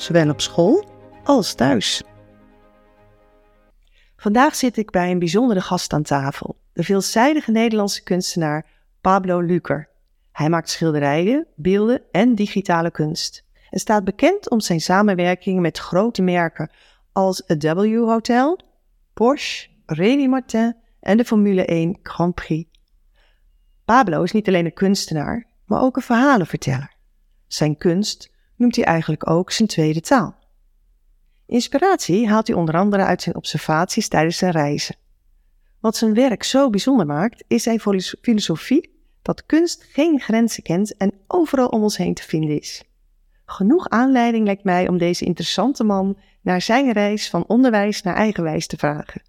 zowel 0.00 0.30
op 0.30 0.40
school 0.40 0.84
als 1.24 1.54
thuis. 1.54 2.02
Vandaag 4.16 4.54
zit 4.54 4.76
ik 4.76 4.90
bij 4.90 5.10
een 5.10 5.18
bijzondere 5.18 5.60
gast 5.60 5.92
aan 5.92 6.02
tafel, 6.02 6.58
de 6.72 6.82
veelzijdige 6.82 7.50
Nederlandse 7.50 8.02
kunstenaar 8.02 8.66
Pablo 9.00 9.40
Luker. 9.40 9.88
Hij 10.32 10.48
maakt 10.48 10.68
schilderijen, 10.68 11.46
beelden 11.56 12.02
en 12.10 12.34
digitale 12.34 12.90
kunst 12.90 13.44
en 13.70 13.78
staat 13.78 14.04
bekend 14.04 14.50
om 14.50 14.60
zijn 14.60 14.80
samenwerking 14.80 15.60
met 15.60 15.78
grote 15.78 16.22
merken 16.22 16.70
als 17.12 17.42
het 17.46 17.62
W 17.62 17.96
Hotel, 17.96 18.60
Porsche, 19.14 19.68
Rémy 19.86 20.26
Martin 20.26 20.76
en 21.00 21.16
de 21.16 21.24
Formule 21.24 21.64
1 21.64 21.98
Grand 22.02 22.34
Prix. 22.34 22.70
Pablo 23.84 24.22
is 24.22 24.32
niet 24.32 24.48
alleen 24.48 24.64
een 24.64 24.72
kunstenaar, 24.72 25.46
maar 25.64 25.82
ook 25.82 25.96
een 25.96 26.02
verhalenverteller. 26.02 26.96
Zijn 27.46 27.76
kunst 27.76 28.36
noemt 28.58 28.76
hij 28.76 28.84
eigenlijk 28.84 29.30
ook 29.30 29.50
zijn 29.50 29.68
tweede 29.68 30.00
taal. 30.00 30.36
Inspiratie 31.46 32.28
haalt 32.28 32.46
hij 32.46 32.56
onder 32.56 32.76
andere 32.76 33.04
uit 33.04 33.22
zijn 33.22 33.36
observaties 33.36 34.08
tijdens 34.08 34.36
zijn 34.36 34.52
reizen. 34.52 34.96
Wat 35.80 35.96
zijn 35.96 36.14
werk 36.14 36.42
zo 36.42 36.70
bijzonder 36.70 37.06
maakt, 37.06 37.44
is 37.46 37.62
zijn 37.62 37.80
filosofie 38.20 38.96
dat 39.22 39.46
kunst 39.46 39.84
geen 39.92 40.20
grenzen 40.20 40.62
kent 40.62 40.96
en 40.96 41.12
overal 41.26 41.68
om 41.68 41.82
ons 41.82 41.96
heen 41.96 42.14
te 42.14 42.22
vinden 42.22 42.60
is. 42.60 42.84
Genoeg 43.44 43.88
aanleiding 43.88 44.44
lijkt 44.44 44.64
mij 44.64 44.88
om 44.88 44.98
deze 44.98 45.24
interessante 45.24 45.84
man 45.84 46.18
naar 46.42 46.62
zijn 46.62 46.92
reis 46.92 47.30
van 47.30 47.44
onderwijs 47.46 48.02
naar 48.02 48.14
eigenwijs 48.14 48.66
te 48.66 48.76
vragen. 48.76 49.22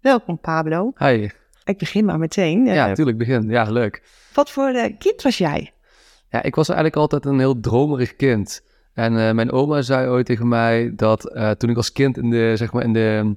Welkom 0.00 0.38
Pablo. 0.40 0.92
Hi. 0.96 1.28
Ik 1.64 1.78
begin 1.78 2.04
maar 2.04 2.18
meteen. 2.18 2.64
Ja, 2.64 2.86
natuurlijk 2.86 3.18
begin. 3.18 3.48
Ja, 3.48 3.70
leuk. 3.70 4.02
Wat 4.34 4.50
voor 4.50 4.70
uh, 4.70 4.84
kind 4.98 5.22
was 5.22 5.38
jij? 5.38 5.72
Ja, 6.30 6.42
ik 6.42 6.54
was 6.54 6.68
eigenlijk 6.68 6.98
altijd 6.98 7.24
een 7.24 7.38
heel 7.38 7.60
dromerig 7.60 8.16
kind. 8.16 8.68
En 8.92 9.12
uh, 9.12 9.32
mijn 9.32 9.52
oma 9.52 9.82
zei 9.82 10.08
ooit 10.08 10.26
tegen 10.26 10.48
mij 10.48 10.92
dat 10.96 11.36
uh, 11.36 11.50
toen 11.50 11.70
ik 11.70 11.76
als 11.76 11.92
kind 11.92 12.16
in 12.16 12.30
de, 12.30 12.52
zeg 12.56 12.72
maar 12.72 12.84
in 12.84 12.92
de, 12.92 13.36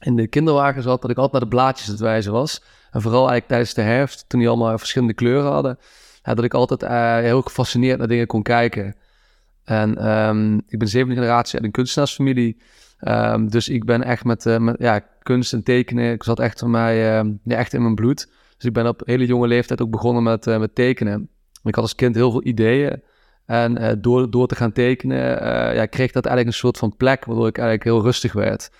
in 0.00 0.16
de 0.16 0.26
kinderwagen 0.26 0.82
zat, 0.82 1.02
dat 1.02 1.10
ik 1.10 1.16
altijd 1.16 1.32
naar 1.32 1.50
de 1.50 1.56
blaadjes 1.56 1.86
het 1.86 2.00
wijzen 2.00 2.32
was. 2.32 2.62
En 2.90 3.02
vooral 3.02 3.28
eigenlijk 3.28 3.48
tijdens 3.48 3.74
de 3.74 3.82
herfst, 3.82 4.28
toen 4.28 4.40
die 4.40 4.48
allemaal 4.48 4.78
verschillende 4.78 5.14
kleuren 5.14 5.52
hadden, 5.52 5.78
dat 6.22 6.44
ik 6.44 6.54
altijd 6.54 6.82
uh, 6.82 7.16
heel 7.16 7.42
gefascineerd 7.42 7.98
naar 7.98 8.08
dingen 8.08 8.26
kon 8.26 8.42
kijken. 8.42 8.96
En 9.64 10.10
um, 10.10 10.62
ik 10.66 10.78
ben 10.78 10.88
zevende 10.88 11.14
generatie 11.14 11.54
uit 11.54 11.64
een 11.64 11.70
kunstenaarsfamilie. 11.70 12.62
Um, 13.00 13.50
dus 13.50 13.68
ik 13.68 13.84
ben 13.84 14.02
echt 14.02 14.24
met, 14.24 14.58
ja, 14.78 15.00
kunst 15.22 15.52
en 15.52 15.62
tekenen, 15.62 16.12
ik 16.12 16.22
zat 16.22 16.40
echt 16.40 16.58
van 16.58 16.70
mij 16.70 16.96
ja, 16.96 17.24
echt 17.44 17.74
in 17.74 17.82
mijn 17.82 17.94
bloed. 17.94 18.30
Dus 18.56 18.64
ik 18.64 18.72
ben 18.72 18.86
op 18.86 19.02
hele 19.04 19.26
jonge 19.26 19.46
leeftijd 19.46 19.80
ook 19.82 19.90
begonnen 19.90 20.22
met, 20.22 20.44
met 20.44 20.74
tekenen. 20.74 21.28
Ik 21.66 21.74
had 21.74 21.84
als 21.84 21.94
kind 21.94 22.14
heel 22.14 22.30
veel 22.30 22.44
ideeën. 22.44 23.02
En 23.46 23.82
uh, 23.82 23.90
door, 23.98 24.30
door 24.30 24.46
te 24.46 24.54
gaan 24.54 24.72
tekenen, 24.72 25.42
uh, 25.42 25.74
ja, 25.74 25.86
kreeg 25.86 26.12
dat 26.12 26.26
eigenlijk 26.26 26.46
een 26.46 26.60
soort 26.60 26.78
van 26.78 26.96
plek, 26.96 27.24
waardoor 27.24 27.46
ik 27.46 27.58
eigenlijk 27.58 27.88
heel 27.88 28.02
rustig 28.02 28.32
werd. 28.32 28.70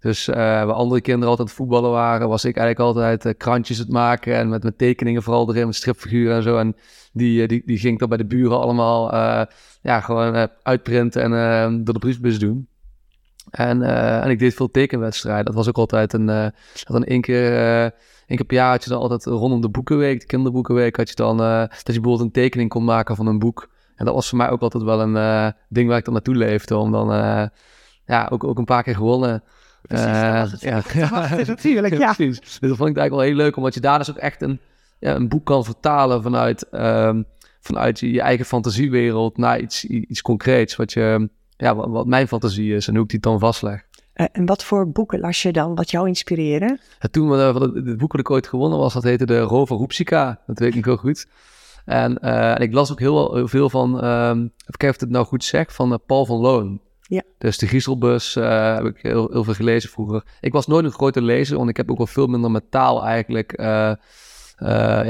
Dus 0.00 0.28
uh, 0.28 0.34
waar 0.36 0.72
andere 0.72 1.00
kinderen 1.00 1.28
altijd 1.28 1.50
voetballen 1.50 1.90
waren, 1.90 2.28
was 2.28 2.44
ik 2.44 2.56
eigenlijk 2.56 2.96
altijd 2.96 3.36
krantjes 3.36 3.78
het 3.78 3.88
maken 3.88 4.34
en 4.34 4.48
met, 4.48 4.62
met 4.62 4.78
tekeningen 4.78 5.22
vooral 5.22 5.48
erin, 5.48 5.66
met 5.66 5.74
stripfiguren 5.74 6.36
en 6.36 6.42
zo. 6.42 6.58
En 6.58 6.76
die, 7.12 7.46
die, 7.46 7.62
die 7.66 7.78
ging 7.78 7.92
ik 7.92 7.98
dan 7.98 8.08
bij 8.08 8.18
de 8.18 8.26
buren 8.26 8.60
allemaal 8.60 9.12
ja, 9.82 10.00
gewoon 10.00 10.48
uitprinten 10.62 11.22
en 11.22 11.84
door 11.84 11.94
de 11.94 12.00
briefbus 12.00 12.38
doen. 12.38 12.68
En, 13.50 13.82
en 14.22 14.30
ik 14.30 14.38
deed 14.38 14.54
veel 14.54 14.70
tekenwedstrijden. 14.70 15.44
Dat 15.44 15.54
was 15.54 15.68
ook 15.68 15.78
altijd 15.78 16.12
een, 16.12 16.26
dat 16.26 16.52
dan 16.86 17.04
één 17.04 17.20
keer 17.20 17.92
één 18.26 18.36
keer 18.38 18.46
per 18.46 18.56
jaar 18.56 18.70
had 18.70 18.84
je 18.84 18.90
dan 18.90 19.00
altijd 19.00 19.24
rondom 19.24 19.60
de 19.60 19.68
boekenweek, 19.68 20.20
de 20.20 20.26
kinderboekenweek, 20.26 20.96
had 20.96 21.08
je 21.08 21.14
dan 21.14 21.36
dat 21.36 21.70
je 21.70 21.92
bijvoorbeeld 21.92 22.20
een 22.20 22.30
tekening 22.30 22.68
kon 22.68 22.84
maken 22.84 23.16
van 23.16 23.26
een 23.26 23.38
boek. 23.38 23.68
En 23.96 24.04
dat 24.04 24.14
was 24.14 24.28
voor 24.28 24.38
mij 24.38 24.50
ook 24.50 24.60
altijd 24.60 24.82
wel 24.82 25.00
een 25.00 25.14
uh, 25.14 25.48
ding 25.68 25.88
waar 25.88 25.98
ik 25.98 26.04
dan 26.04 26.12
naartoe 26.12 26.34
leefde. 26.34 26.76
Om 26.76 26.92
dan 26.92 27.12
uh, 27.12 27.46
ja, 28.06 28.28
ook, 28.30 28.44
ook 28.44 28.58
een 28.58 28.64
paar 28.64 28.82
keer 28.82 28.94
gewonnen. 28.94 29.42
Precies, 29.82 30.06
uh, 30.06 30.12
ja, 30.60 30.82
ja, 30.94 31.36
natuurlijk. 31.46 31.98
Ja. 31.98 32.12
Precies. 32.12 32.40
Dus 32.40 32.58
dat 32.58 32.76
vond 32.76 32.90
ik 32.90 32.96
eigenlijk 32.96 33.10
wel 33.10 33.20
heel 33.20 33.34
leuk. 33.34 33.56
Omdat 33.56 33.74
je 33.74 33.80
daar 33.80 33.98
dus 33.98 34.10
ook 34.10 34.16
echt 34.16 34.42
een, 34.42 34.60
ja, 34.98 35.14
een 35.14 35.28
boek 35.28 35.44
kan 35.44 35.64
vertalen 35.64 36.22
vanuit, 36.22 36.66
um, 36.72 37.24
vanuit 37.60 38.00
je, 38.00 38.10
je, 38.12 38.20
eigen 38.20 38.44
fantasiewereld 38.44 39.36
naar 39.36 39.60
iets, 39.60 39.84
iets 39.84 40.22
concreets. 40.22 40.76
Wat, 40.76 40.92
je, 40.92 41.28
ja, 41.56 41.74
wat, 41.74 41.88
wat 41.88 42.06
mijn 42.06 42.28
fantasie 42.28 42.74
is 42.74 42.88
en 42.88 42.94
hoe 42.94 43.04
ik 43.04 43.10
die 43.10 43.20
dan 43.20 43.38
vastleg. 43.38 43.85
En 44.16 44.46
wat 44.46 44.64
voor 44.64 44.90
boeken 44.90 45.20
las 45.20 45.42
je 45.42 45.52
dan, 45.52 45.74
wat 45.74 45.90
jou 45.90 46.08
inspireerde? 46.08 46.78
Toen, 47.10 47.32
uh, 47.32 47.54
het 47.54 47.96
boek 47.96 48.10
dat 48.10 48.20
ik 48.20 48.30
ooit 48.30 48.46
gewonnen 48.46 48.78
was, 48.78 48.94
dat 48.94 49.02
heette 49.02 49.26
de 49.26 49.40
Rover 49.40 49.76
Roepsika. 49.76 50.40
Dat 50.46 50.58
weet 50.58 50.74
ik 50.74 50.84
heel 50.84 50.96
goed. 50.96 51.26
En, 51.84 52.18
uh, 52.22 52.50
en 52.50 52.60
ik 52.60 52.72
las 52.72 52.92
ook 52.92 52.98
heel, 52.98 53.34
heel 53.34 53.48
veel 53.48 53.70
van, 53.70 54.04
um, 54.04 54.38
even 54.40 54.76
kijken 54.76 54.88
of 54.88 55.00
het 55.00 55.10
nou 55.10 55.26
goed 55.26 55.44
zeg, 55.44 55.74
van 55.74 55.92
uh, 55.92 55.98
Paul 56.06 56.26
van 56.26 56.38
Loon. 56.38 56.80
Ja. 57.00 57.22
Dus 57.38 57.58
de 57.58 57.66
Griezelbus 57.66 58.36
uh, 58.36 58.74
heb 58.74 58.84
ik 58.84 58.98
heel, 59.02 59.28
heel 59.30 59.44
veel 59.44 59.54
gelezen 59.54 59.90
vroeger. 59.90 60.24
Ik 60.40 60.52
was 60.52 60.66
nooit 60.66 60.84
een 60.84 60.90
grote 60.90 61.22
lezer, 61.22 61.56
want 61.56 61.68
ik 61.68 61.76
heb 61.76 61.90
ook 61.90 61.96
wel 61.96 62.06
veel 62.06 62.26
minder 62.26 62.50
met 62.50 62.70
taal 62.70 63.04
eigenlijk. 63.04 63.52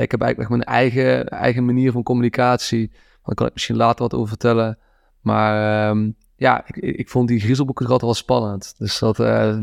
ik 0.02 0.10
heb 0.10 0.20
eigenlijk 0.20 0.48
mijn 0.48 0.62
eigen, 0.62 1.28
eigen 1.28 1.64
manier 1.64 1.92
van 1.92 2.02
communicatie. 2.02 2.90
Daar 3.22 3.34
kan 3.34 3.46
ik 3.46 3.52
misschien 3.52 3.76
later 3.76 4.02
wat 4.02 4.14
over 4.14 4.28
vertellen. 4.28 4.78
Maar 5.20 5.88
um, 5.90 6.16
ja, 6.36 6.64
ik, 6.66 6.76
ik, 6.76 7.08
vond 7.08 7.28
die 7.28 7.40
Griezelboeken 7.40 7.84
altijd 7.84 8.02
wel 8.02 8.14
spannend. 8.14 8.74
Dus 8.78 8.98
dat, 8.98 9.16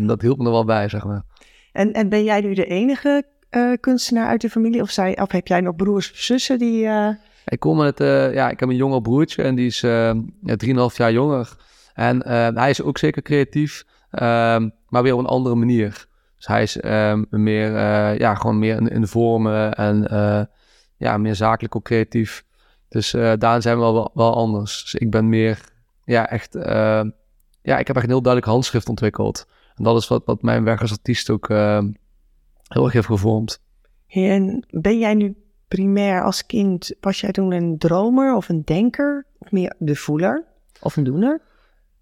dat 0.08 0.22
hielp 0.22 0.38
me 0.38 0.46
er 0.46 0.52
wel 0.52 0.66
bij, 0.66 0.90
zeg 0.90 1.06
maar. 1.06 1.24
En, 1.72 1.94
en 1.94 2.10
ben 2.10 2.24
jij 2.24 2.42
nu 2.42 2.54
de 2.54 2.66
enige 2.66 3.24
uh, 3.52 3.74
kunstenaar 3.80 4.28
uit 4.28 4.42
de 4.42 4.50
familie? 4.50 4.82
Of, 4.82 4.90
zij, 4.90 5.22
of 5.22 5.32
heb 5.32 5.48
jij 5.48 5.62
nog 5.62 5.76
broers 5.76 6.12
of 6.12 6.18
zussen 6.18 6.60
die... 6.60 6.86
Uh... 6.86 7.10
Ik 7.46 7.60
kom 7.60 7.78
met, 7.78 8.00
uh, 8.00 8.34
ja, 8.34 8.50
ik 8.50 8.60
heb 8.60 8.70
een 8.70 8.76
jonger 8.76 9.02
broertje 9.02 9.44
en 9.44 9.56
die 9.56 9.66
is 9.66 9.86
3,5 9.86 10.96
jaar 10.96 11.12
jonger. 11.12 11.56
En 11.94 12.28
hij 12.56 12.70
is 12.70 12.82
ook 12.82 12.98
zeker 12.98 13.22
creatief, 13.22 13.84
ehm, 14.10 14.70
maar 14.88 15.04
weer 15.04 15.14
op 15.14 15.20
een 15.20 15.26
andere 15.26 15.56
manier. 15.56 16.06
Dus 16.38 16.48
hij 16.48 16.64
is 16.64 16.84
um, 16.84 17.26
meer, 17.30 17.72
ja, 18.20 18.36
gewoon 18.36 18.60
meer 18.60 18.76
in, 18.76 18.88
in 18.88 19.08
vormen 19.08 19.74
en 19.74 20.08
ja, 20.98 21.18
meer 21.18 21.36
zakelijk 21.36 21.76
ook 21.76 21.84
creatief. 21.84 22.44
Dus 22.90 23.12
daar 23.38 23.62
zijn 23.62 23.78
we 23.78 23.82
wel, 23.82 24.12
wel 24.14 24.36
anders. 24.36 24.82
Dus 24.82 24.96
ik 24.96 25.12
ben 25.12 25.30
meer, 25.30 25.60
ja, 26.06 26.30
echt, 26.30 26.54
ja, 27.62 27.78
ik 27.78 27.88
heb 27.88 27.96
echt 27.96 28.06
een 28.06 28.12
heel 28.12 28.22
duidelijk 28.22 28.52
handschrift 28.52 28.90
ontwikkeld. 28.90 29.48
En 29.76 29.84
dat 29.84 29.98
is 29.98 30.08
wat, 30.08 30.22
wat 30.26 30.42
mijn 30.42 30.64
werk 30.64 30.82
als 30.82 30.92
artiest 30.92 31.30
ook 31.30 31.48
heel 31.48 32.84
erg 32.84 32.94
heeft 32.94 33.06
gevormd. 33.06 33.62
En 34.08 34.66
ben 34.70 35.00
jij 35.00 35.14
nu 35.14 35.36
primair 35.68 36.24
als 36.24 36.46
kind, 36.46 36.94
was 37.00 37.22
jij 37.22 37.32
toen 37.32 37.52
een 37.52 37.78
dromer 37.78 38.36
of 38.36 38.50
een 38.50 38.62
denker? 38.64 39.26
Of 39.38 39.52
meer 39.52 39.76
de 39.78 39.96
voeler 39.96 40.46
of 40.82 40.98
een 40.98 41.04
doener? 41.04 41.42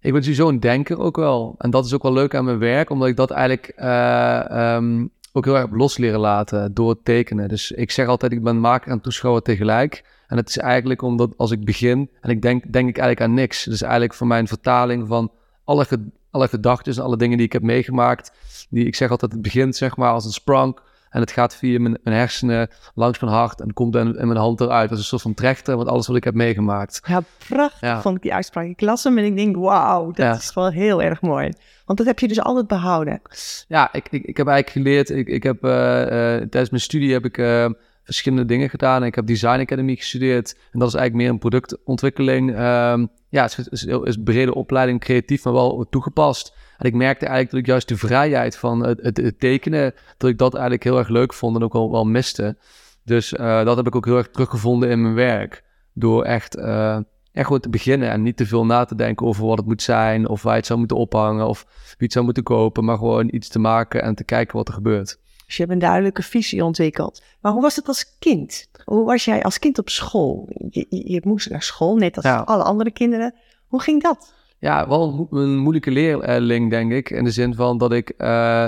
Ik 0.00 0.12
ben 0.12 0.22
sowieso 0.22 0.48
een 0.48 0.60
denker 0.60 0.98
ook 0.98 1.16
wel. 1.16 1.54
En 1.58 1.70
dat 1.70 1.84
is 1.84 1.94
ook 1.94 2.02
wel 2.02 2.12
leuk 2.12 2.34
aan 2.34 2.44
mijn 2.44 2.58
werk, 2.58 2.90
omdat 2.90 3.08
ik 3.08 3.16
dat 3.16 3.30
eigenlijk 3.30 3.72
uh, 3.76 4.74
um, 4.74 5.10
ook 5.32 5.44
heel 5.44 5.56
erg 5.56 5.70
los 5.70 5.98
leren 5.98 6.20
laten 6.20 6.74
door 6.74 6.90
het 6.90 7.04
tekenen. 7.04 7.48
Dus 7.48 7.70
ik 7.70 7.90
zeg 7.90 8.06
altijd, 8.06 8.32
ik 8.32 8.42
ben 8.42 8.60
maker 8.60 8.90
en 8.90 9.00
toeschouwer 9.00 9.42
tegelijk. 9.42 10.04
En 10.32 10.38
het 10.38 10.48
is 10.48 10.58
eigenlijk 10.58 11.02
omdat 11.02 11.34
als 11.36 11.50
ik 11.50 11.64
begin 11.64 12.10
en 12.20 12.30
ik 12.30 12.42
denk, 12.42 12.72
denk 12.72 12.88
ik 12.88 12.98
eigenlijk 12.98 13.20
aan 13.20 13.34
niks. 13.34 13.64
Dus 13.64 13.82
eigenlijk 13.82 14.14
voor 14.14 14.26
mijn 14.26 14.48
vertaling 14.48 15.08
van 15.08 15.32
alle, 15.64 15.86
alle 16.30 16.48
gedachten 16.48 16.94
en 16.94 17.02
alle 17.02 17.16
dingen 17.16 17.36
die 17.36 17.46
ik 17.46 17.52
heb 17.52 17.62
meegemaakt. 17.62 18.32
Die, 18.70 18.86
ik 18.86 18.94
zeg 18.94 19.10
altijd, 19.10 19.32
het 19.32 19.42
begint 19.42 19.76
zeg 19.76 19.96
maar 19.96 20.12
als 20.12 20.24
een 20.24 20.32
sprank. 20.32 20.82
En 21.10 21.20
het 21.20 21.30
gaat 21.30 21.56
via 21.56 21.80
mijn, 21.80 21.98
mijn 22.02 22.16
hersenen 22.16 22.68
langs 22.94 23.20
mijn 23.20 23.32
hart 23.32 23.60
en 23.60 23.72
komt 23.72 23.96
in, 23.96 24.16
in 24.18 24.26
mijn 24.26 24.38
hand 24.38 24.60
eruit. 24.60 24.88
Dat 24.88 24.98
is 24.98 25.04
een 25.04 25.10
soort 25.10 25.22
van 25.22 25.34
trechter 25.34 25.78
met 25.78 25.86
alles 25.86 26.06
wat 26.06 26.16
ik 26.16 26.24
heb 26.24 26.34
meegemaakt. 26.34 27.00
Ja, 27.06 27.22
prachtig 27.48 27.80
ja. 27.80 28.00
vond 28.00 28.16
ik 28.16 28.22
die 28.22 28.34
uitspraak. 28.34 28.66
Ik 28.66 28.80
las 28.80 29.04
hem 29.04 29.18
en 29.18 29.24
ik 29.24 29.36
denk, 29.36 29.56
wauw, 29.56 30.06
dat 30.06 30.16
ja. 30.16 30.34
is 30.34 30.54
wel 30.54 30.70
heel 30.70 31.02
erg 31.02 31.20
mooi. 31.20 31.52
Want 31.84 31.98
dat 31.98 32.06
heb 32.06 32.18
je 32.18 32.28
dus 32.28 32.40
altijd 32.40 32.66
behouden. 32.66 33.22
Ja, 33.68 33.92
ik, 33.92 34.08
ik, 34.10 34.24
ik 34.24 34.36
heb 34.36 34.46
eigenlijk 34.46 34.86
geleerd. 34.86 35.10
Ik, 35.10 35.28
ik 35.28 35.42
heb, 35.42 35.64
uh, 35.64 35.70
uh, 35.70 36.06
tijdens 36.36 36.70
mijn 36.70 36.82
studie 36.82 37.12
heb 37.12 37.24
ik 37.24 37.38
uh, 37.38 37.70
verschillende 38.04 38.44
dingen 38.44 38.70
gedaan. 38.70 39.04
Ik 39.04 39.14
heb 39.14 39.26
Design 39.26 39.60
Academy 39.60 39.96
gestudeerd. 39.96 40.58
En 40.72 40.78
dat 40.78 40.88
is 40.88 40.94
eigenlijk 40.94 41.24
meer 41.24 41.32
een 41.32 41.38
productontwikkeling. 41.38 42.50
Um, 42.50 43.10
ja, 43.28 43.42
het 43.42 43.68
is, 43.70 43.84
is 43.84 44.16
brede 44.24 44.54
opleiding, 44.54 45.00
creatief, 45.00 45.44
maar 45.44 45.52
wel 45.52 45.86
toegepast. 45.90 46.56
En 46.78 46.86
ik 46.86 46.94
merkte 46.94 47.26
eigenlijk 47.26 47.50
dat 47.50 47.60
ik 47.60 47.66
juist 47.66 47.88
de 47.88 47.96
vrijheid 47.96 48.56
van 48.56 48.86
het, 48.86 49.16
het, 49.16 49.40
tekenen, 49.40 49.94
dat 50.16 50.30
ik 50.30 50.38
dat 50.38 50.52
eigenlijk 50.52 50.84
heel 50.84 50.98
erg 50.98 51.08
leuk 51.08 51.32
vond 51.32 51.56
en 51.56 51.62
ook 51.62 51.72
wel, 51.72 51.90
wel 51.90 52.04
miste. 52.04 52.56
Dus 53.04 53.32
uh, 53.32 53.64
dat 53.64 53.76
heb 53.76 53.86
ik 53.86 53.96
ook 53.96 54.04
heel 54.04 54.16
erg 54.16 54.30
teruggevonden 54.30 54.90
in 54.90 55.02
mijn 55.02 55.14
werk. 55.14 55.64
Door 55.92 56.24
echt 56.24 56.56
uh, 56.56 56.98
echt 57.32 57.46
gewoon 57.46 57.60
te 57.60 57.68
beginnen 57.68 58.10
en 58.10 58.22
niet 58.22 58.36
te 58.36 58.46
veel 58.46 58.66
na 58.66 58.84
te 58.84 58.94
denken 58.94 59.26
over 59.26 59.46
wat 59.46 59.58
het 59.58 59.66
moet 59.66 59.82
zijn, 59.82 60.28
of 60.28 60.42
waar 60.42 60.52
je 60.52 60.58
het 60.58 60.66
zou 60.66 60.78
moeten 60.78 60.96
ophangen, 60.96 61.48
of 61.48 61.64
wie 61.66 61.94
het 61.98 62.12
zou 62.12 62.24
moeten 62.24 62.42
kopen, 62.42 62.84
maar 62.84 62.96
gewoon 62.96 63.28
iets 63.32 63.48
te 63.48 63.58
maken 63.58 64.02
en 64.02 64.14
te 64.14 64.24
kijken 64.24 64.56
wat 64.56 64.68
er 64.68 64.74
gebeurt. 64.74 65.20
Dus 65.52 65.60
je 65.60 65.66
hebt 65.66 65.82
een 65.82 65.88
duidelijke 65.88 66.22
visie 66.22 66.64
ontwikkeld. 66.64 67.22
Maar 67.40 67.52
hoe 67.52 67.62
was 67.62 67.76
het 67.76 67.88
als 67.88 68.16
kind? 68.18 68.68
Hoe 68.84 69.04
was 69.04 69.24
jij 69.24 69.42
als 69.42 69.58
kind 69.58 69.78
op 69.78 69.88
school? 69.88 70.48
Je, 70.70 70.86
je, 70.88 71.20
moest 71.24 71.50
naar 71.50 71.62
school, 71.62 71.96
net 71.96 72.16
als 72.16 72.24
Ja. 72.24 72.38
alle 72.38 72.62
andere 72.62 72.90
kinderen. 72.90 73.34
Hoe 73.66 73.80
ging 73.82 74.02
dat? 74.02 74.34
Ja, 74.58 74.88
wel 74.88 75.08
een, 75.08 75.14
mo- 75.14 75.28
een 75.40 75.58
moeilijke 75.58 75.90
leerling, 75.90 76.70
denk 76.70 76.92
ik. 76.92 77.10
In 77.10 77.24
de 77.24 77.30
zin 77.30 77.54
van 77.54 77.78
dat 77.78 77.92
ik 77.92 78.08
eh, 78.08 78.66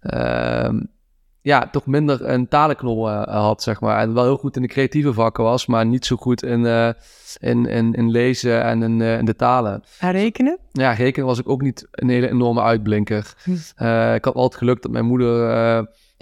ehm, 0.00 0.80
ja, 1.40 1.68
toch 1.70 1.86
minder 1.86 2.28
een 2.28 2.48
talenknol 2.48 3.10
eh, 3.10 3.22
had, 3.42 3.62
zeg 3.62 3.80
maar. 3.80 3.98
En 4.00 4.14
wel 4.14 4.24
heel 4.24 4.36
goed 4.36 4.56
in 4.56 4.62
de 4.62 4.68
creatieve 4.68 5.12
vakken 5.12 5.44
was, 5.44 5.66
maar 5.66 5.86
niet 5.86 6.06
zo 6.06 6.16
goed 6.16 6.42
in, 6.42 6.66
eh, 6.66 6.88
in, 7.40 7.66
in, 7.66 7.92
in 7.94 8.10
lezen 8.10 8.62
en 8.62 8.82
in, 8.82 9.00
in 9.00 9.24
de 9.24 9.36
talen. 9.36 9.82
Herrekenen? 9.98 10.58
Ja, 10.70 10.92
rekenen 10.92 11.26
was 11.26 11.38
ik 11.38 11.48
ook 11.48 11.62
niet 11.62 11.86
een 11.90 12.08
hele 12.08 12.28
enorme 12.30 12.62
uitblinker. 12.62 13.34
Hm. 13.44 13.52
Ik 14.14 14.24
had 14.24 14.34
altijd 14.34 14.56
geluk 14.56 14.82
dat 14.82 14.90
mijn 14.90 15.06
moeder 15.06 15.50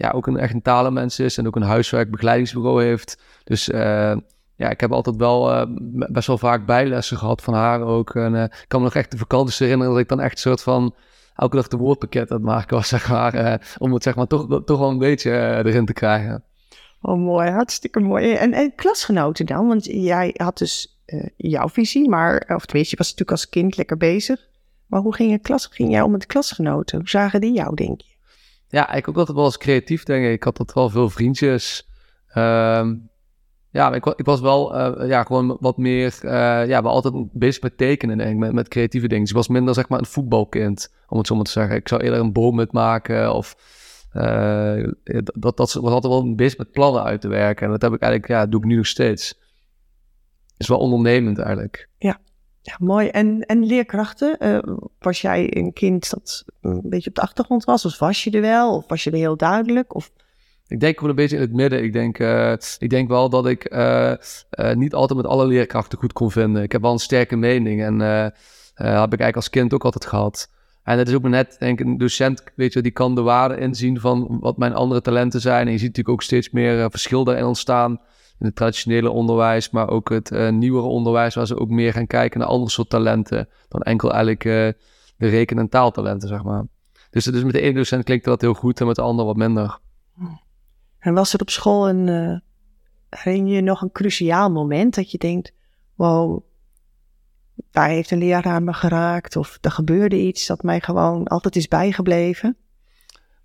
ja, 0.01 0.11
ook 0.11 0.27
een 0.27 0.37
echt 0.37 0.55
een 0.55 0.63
talenmens 0.63 1.19
is 1.19 1.39
en 1.39 1.47
ook 1.47 1.57
een 1.57 1.63
huiswerkbegeleidingsbureau 1.63 2.83
heeft. 2.83 3.23
Dus 3.45 3.71
eh, 3.71 4.17
ja, 4.57 4.71
ik 4.71 4.81
heb 4.81 4.93
altijd 4.93 5.17
wel 5.17 5.53
eh, 5.53 5.67
best 6.13 6.27
wel 6.27 6.39
vaak 6.39 6.67
bijlessen 6.67 7.17
gehad 7.17 7.43
van 7.43 7.55
haar 7.55 7.81
ook. 7.83 8.15
En 8.15 8.35
eh, 8.35 8.43
ik 8.43 8.65
kan 8.69 8.81
me 8.81 8.87
nog 8.87 8.95
echt 8.95 9.11
de 9.11 9.19
vakanties 9.19 9.59
herinneren 9.59 9.93
dat 9.93 10.03
ik 10.03 10.09
dan 10.09 10.21
echt 10.21 10.33
een 10.33 10.39
soort 10.39 10.63
van 10.63 10.95
elke 11.35 11.57
dag 11.57 11.69
de 11.69 11.77
woordpakket 11.77 12.31
aan 12.31 12.37
het 12.37 12.47
maken 12.47 12.77
was, 12.77 12.89
zeg 12.99 13.09
maar. 13.09 13.61
om 13.79 13.93
het 13.93 14.03
zeg 14.03 14.15
maar 14.15 14.27
toch, 14.27 14.65
toch 14.65 14.79
wel 14.79 14.91
een 14.91 14.99
beetje 14.99 15.31
erin 15.65 15.87
te 15.87 15.93
krijgen. 15.93 16.45
Oh, 17.01 17.19
mooi. 17.19 17.51
Hartstikke 17.51 18.01
mooi. 18.01 18.35
En, 18.35 18.53
en 18.53 18.75
klasgenoten 18.75 19.47
dan? 19.47 19.67
Want 19.67 19.85
jij 19.85 20.35
had 20.37 20.59
dus 20.59 21.01
jouw 21.37 21.69
visie, 21.69 22.09
maar, 22.09 22.53
of 22.55 22.67
tenminste, 22.67 22.91
je 22.91 23.03
was 23.03 23.11
natuurlijk 23.11 23.31
als 23.31 23.49
kind 23.49 23.77
lekker 23.77 23.97
bezig. 23.97 24.49
Maar 24.87 25.01
hoe 25.01 25.15
ging, 25.15 25.31
je 25.31 25.39
klas, 25.39 25.67
ging 25.67 25.91
jij 25.91 26.03
om 26.03 26.11
met 26.11 26.27
klasgenoten? 26.27 26.99
Hoe 26.99 27.09
zagen 27.09 27.41
die 27.41 27.53
jou, 27.53 27.75
denk 27.75 28.01
je? 28.01 28.11
Ja, 28.71 28.93
ik 28.93 29.09
ook 29.09 29.17
altijd 29.17 29.37
wel 29.37 29.47
als 29.47 29.59
creatief, 29.59 30.03
denk 30.05 30.25
ik. 30.25 30.33
Ik 30.33 30.43
had 30.43 30.59
altijd 30.59 30.79
wel 30.79 30.91
veel 30.91 31.11
vriendjes. 31.11 31.89
Ehm, 32.29 32.95
ja, 33.71 33.93
ik, 33.95 34.07
ik 34.07 34.25
was 34.25 34.41
wel 34.41 34.75
eh, 34.77 35.09
ja, 35.09 35.25
gewoon 35.25 35.57
wat 35.61 35.77
meer... 35.77 36.19
eh, 36.23 36.67
ja, 36.67 36.83
wel 36.83 36.93
altijd 36.93 37.15
bezig 37.33 37.63
met 37.63 37.79
tekenen, 37.79 38.19
denk 38.19 38.45
ik. 38.45 38.53
Met, 38.53 38.69
creatieve 38.69 39.09
dingen. 39.09 39.25
Dus 39.25 39.33
was 39.33 39.49
minder, 39.49 39.75
zeg 39.75 39.89
maar, 39.89 39.99
een 39.99 40.07
voetbalkind. 40.07 40.95
Om 41.09 41.19
het 41.19 41.27
zo 41.27 41.35
maar 41.35 41.45
te 41.45 41.51
zeggen. 41.51 41.77
Ik 41.77 41.89
zou 41.89 42.03
eerder 42.03 42.21
een 42.21 42.33
boom 42.33 42.55
met 42.55 42.73
maken 42.73 43.35
of... 43.35 43.57
eh, 44.13 44.85
dat, 45.35 45.57
dat 45.57 45.73
was 45.73 45.77
altijd 45.77 46.13
wel 46.13 46.35
bezig 46.35 46.59
met 46.59 46.71
plannen 46.71 47.03
uit 47.03 47.21
te 47.21 47.29
werken. 47.29 47.65
En 47.67 47.73
dat 47.73 47.83
heb 47.83 47.93
ik 47.93 48.01
eigenlijk, 48.01 48.33
ja, 48.33 48.41
dat 48.41 48.51
doe 48.51 48.61
ik 48.61 48.67
nu 48.67 48.77
nog 48.77 48.87
steeds. 48.87 49.39
is 50.57 50.69
wel 50.69 50.79
ondernemend 50.79 51.39
eigenlijk. 51.39 51.89
Ja, 51.99 52.21
mooi. 52.79 53.09
En, 53.09 53.47
en 53.47 53.65
leerkrachten? 53.65 54.39
Eh, 54.39 54.59
was 54.99 55.21
jij 55.21 55.57
een 55.57 55.73
kind 55.73 56.11
dat 56.11 56.45
een 56.61 56.81
beetje 56.85 57.09
op 57.09 57.15
de 57.15 57.21
achtergrond 57.21 57.65
was? 57.65 57.85
Of 57.85 57.99
was 57.99 58.25
je 58.25 58.31
er 58.31 58.41
wel? 58.41 58.77
Of 58.77 58.89
was 58.89 59.05
je 59.05 59.11
er 59.11 59.17
heel 59.17 59.37
duidelijk? 59.37 59.95
Of 59.95 60.11
Ik 60.67 60.81
denk 60.81 60.95
gewoon 60.95 61.11
een 61.11 61.17
beetje 61.17 61.37
in 61.37 61.43
het 61.43 61.53
midden. 61.53 61.83
Ik 61.83 61.93
denk, 61.93 62.19
eh, 62.19 62.53
ik 62.79 62.91
denk 62.91 63.09
wel 63.09 63.29
dat 63.29 63.47
ik 63.47 63.65
eh, 63.65 64.15
niet 64.73 64.95
altijd 64.95 65.21
met 65.21 65.29
alle 65.29 65.47
leerkrachten 65.47 65.99
goed 65.99 66.13
kon 66.13 66.31
vinden. 66.31 66.63
Ik 66.63 66.73
heb 66.73 66.83
wel 66.83 66.93
een 66.93 66.99
sterke 66.99 67.37
mening 67.37 67.83
en 67.83 68.01
heb 68.75 69.13
ik 69.13 69.21
eigenlijk 69.21 69.37
als 69.37 69.51
kind 69.51 69.75
ook 69.75 69.85
altijd 69.85 70.07
gehad. 70.07 70.51
En 70.83 70.99
het 70.99 71.09
is 71.09 71.15
ook 71.15 71.29
net, 71.29 71.57
denk 71.59 71.81
een 71.81 71.99
docent, 71.99 72.43
weet 72.55 72.73
je, 72.73 72.83
die 72.83 72.93
kan 72.93 73.15
de 73.15 73.23
waarde 73.23 73.57
inzien 73.57 74.01
van 74.01 74.39
wat 74.41 74.57
mijn 74.57 74.75
andere 74.75 75.01
talenten 75.01 75.41
zijn. 75.41 75.67
En 75.67 75.73
je 75.73 75.79
ziet 75.79 75.89
natuurlijk 75.89 76.15
ook 76.15 76.23
steeds 76.23 76.51
meer 76.51 76.91
verschil 76.91 77.25
daarin 77.25 77.45
ontstaan. 77.45 78.01
In 78.41 78.47
het 78.47 78.57
traditionele 78.57 79.11
onderwijs, 79.11 79.71
maar 79.71 79.89
ook 79.89 80.09
het 80.09 80.31
eh, 80.31 80.51
nieuwere 80.51 80.87
onderwijs, 80.87 81.35
waar 81.35 81.47
ze 81.47 81.59
ook 81.59 81.69
meer 81.69 81.93
gaan 81.93 82.07
kijken 82.07 82.41
naar 82.41 82.49
andere 82.49 82.71
soort 82.71 82.89
talenten. 82.89 83.49
Dan 83.69 83.83
enkel 83.83 84.11
eigenlijk 84.11 84.45
eh, 84.45 84.53
de 85.17 85.29
reken- 85.29 85.59
en 85.59 85.69
taaltalenten, 85.69 86.29
zeg 86.29 86.43
maar. 86.43 86.65
Dus, 87.11 87.25
dus 87.25 87.43
met 87.43 87.53
de 87.53 87.61
ene 87.61 87.75
docent 87.75 88.05
klinkt 88.05 88.25
dat 88.25 88.41
heel 88.41 88.55
goed 88.55 88.81
en 88.81 88.87
met 88.87 88.97
de 88.97 89.03
andere 89.03 89.27
wat 89.27 89.37
minder. 89.37 89.79
En 90.99 91.15
was 91.15 91.33
er 91.33 91.41
op 91.41 91.51
school 91.51 91.89
een, 91.89 92.07
je 93.25 93.45
je 93.45 93.61
nog 93.61 93.83
een 93.83 93.93
cruciaal 93.93 94.51
moment 94.51 94.95
dat 94.95 95.11
je 95.11 95.19
denkt, 95.19 95.53
wow, 95.95 96.43
daar 97.71 97.89
heeft 97.89 98.11
een 98.11 98.19
leraar 98.19 98.63
me 98.63 98.73
geraakt 98.73 99.37
of 99.37 99.59
er 99.61 99.71
gebeurde 99.71 100.17
iets 100.17 100.47
dat 100.47 100.63
mij 100.63 100.81
gewoon 100.81 101.27
altijd 101.27 101.57
is 101.57 101.69
bijgebleven? 101.69 102.57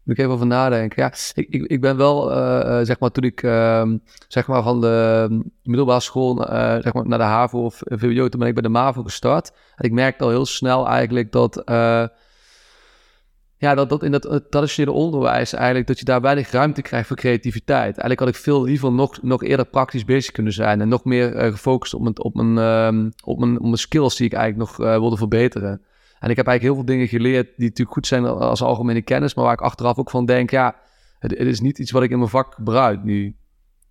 Moet 0.05 0.17
ik 0.17 0.23
even 0.23 0.33
over 0.33 0.45
nadenken. 0.45 1.03
Ja, 1.03 1.13
ik, 1.33 1.47
ik, 1.49 1.63
ik 1.63 1.81
ben 1.81 1.97
wel, 1.97 2.31
eh, 2.31 2.79
eh, 2.79 2.85
zeg 2.85 2.99
maar, 2.99 3.11
toen 3.11 3.23
ik 3.23 3.43
ehm, 3.43 3.97
zeg 4.27 4.47
maar 4.47 4.63
van 4.63 4.81
de 4.81 5.27
middelbare 5.63 5.99
school 5.99 6.47
eh, 6.47 6.81
zeg 6.81 6.93
maar 6.93 7.07
naar 7.07 7.17
de 7.17 7.23
HAVO 7.23 7.63
of 7.63 7.81
VWO, 7.85 8.29
toen 8.29 8.39
ben 8.39 8.47
ik 8.47 8.53
bij 8.53 8.63
de 8.63 8.69
MAVO 8.69 9.03
gestart. 9.03 9.51
En 9.75 9.85
ik 9.85 9.91
merkte 9.91 10.23
al 10.23 10.29
heel 10.29 10.45
snel 10.45 10.87
eigenlijk 10.87 11.31
dat, 11.31 11.61
ja, 13.57 13.75
dat, 13.75 13.89
dat 13.89 14.03
in 14.03 14.13
het 14.13 14.41
traditionele 14.49 14.97
onderwijs 14.97 15.53
eigenlijk, 15.53 15.87
dat 15.87 15.99
je 15.99 16.05
daar 16.05 16.21
weinig 16.21 16.51
ruimte 16.51 16.81
krijgt 16.81 17.07
voor 17.07 17.17
creativiteit. 17.17 17.83
Eigenlijk 17.83 18.19
had 18.19 18.29
ik 18.29 18.35
veel 18.35 18.63
liever 18.63 18.91
nog, 18.91 19.21
nog 19.21 19.43
eerder 19.43 19.65
praktisch 19.65 20.05
bezig 20.05 20.31
kunnen 20.31 20.53
zijn 20.53 20.81
en 20.81 20.87
nog 20.87 21.03
meer 21.03 21.51
gefocust 21.51 21.93
op 21.93 22.01
mijn, 22.01 22.19
op, 22.19 22.35
mijn, 22.35 22.57
ehm, 22.57 23.09
op, 23.23 23.39
mijn, 23.39 23.55
op 23.55 23.63
mijn 23.63 23.77
skills 23.77 24.15
die 24.15 24.25
ik 24.25 24.33
eigenlijk 24.33 24.69
nog 24.69 24.87
wilde 24.87 25.17
verbeteren. 25.17 25.81
En 26.25 26.31
ik 26.31 26.37
heb 26.37 26.47
eigenlijk 26.47 26.75
heel 26.75 26.85
veel 26.85 26.95
dingen 26.95 27.07
geleerd 27.07 27.45
die 27.45 27.67
natuurlijk 27.67 27.95
goed 27.95 28.07
zijn 28.07 28.25
als 28.25 28.61
algemene 28.61 29.01
kennis, 29.01 29.33
maar 29.33 29.45
waar 29.45 29.53
ik 29.53 29.61
achteraf 29.61 29.97
ook 29.97 30.09
van 30.09 30.25
denk, 30.25 30.51
ja, 30.51 30.75
het, 31.19 31.31
het 31.31 31.47
is 31.47 31.59
niet 31.59 31.79
iets 31.79 31.91
wat 31.91 32.03
ik 32.03 32.09
in 32.09 32.17
mijn 32.17 32.29
vak 32.29 32.53
gebruik 32.53 33.03
nu. 33.03 33.35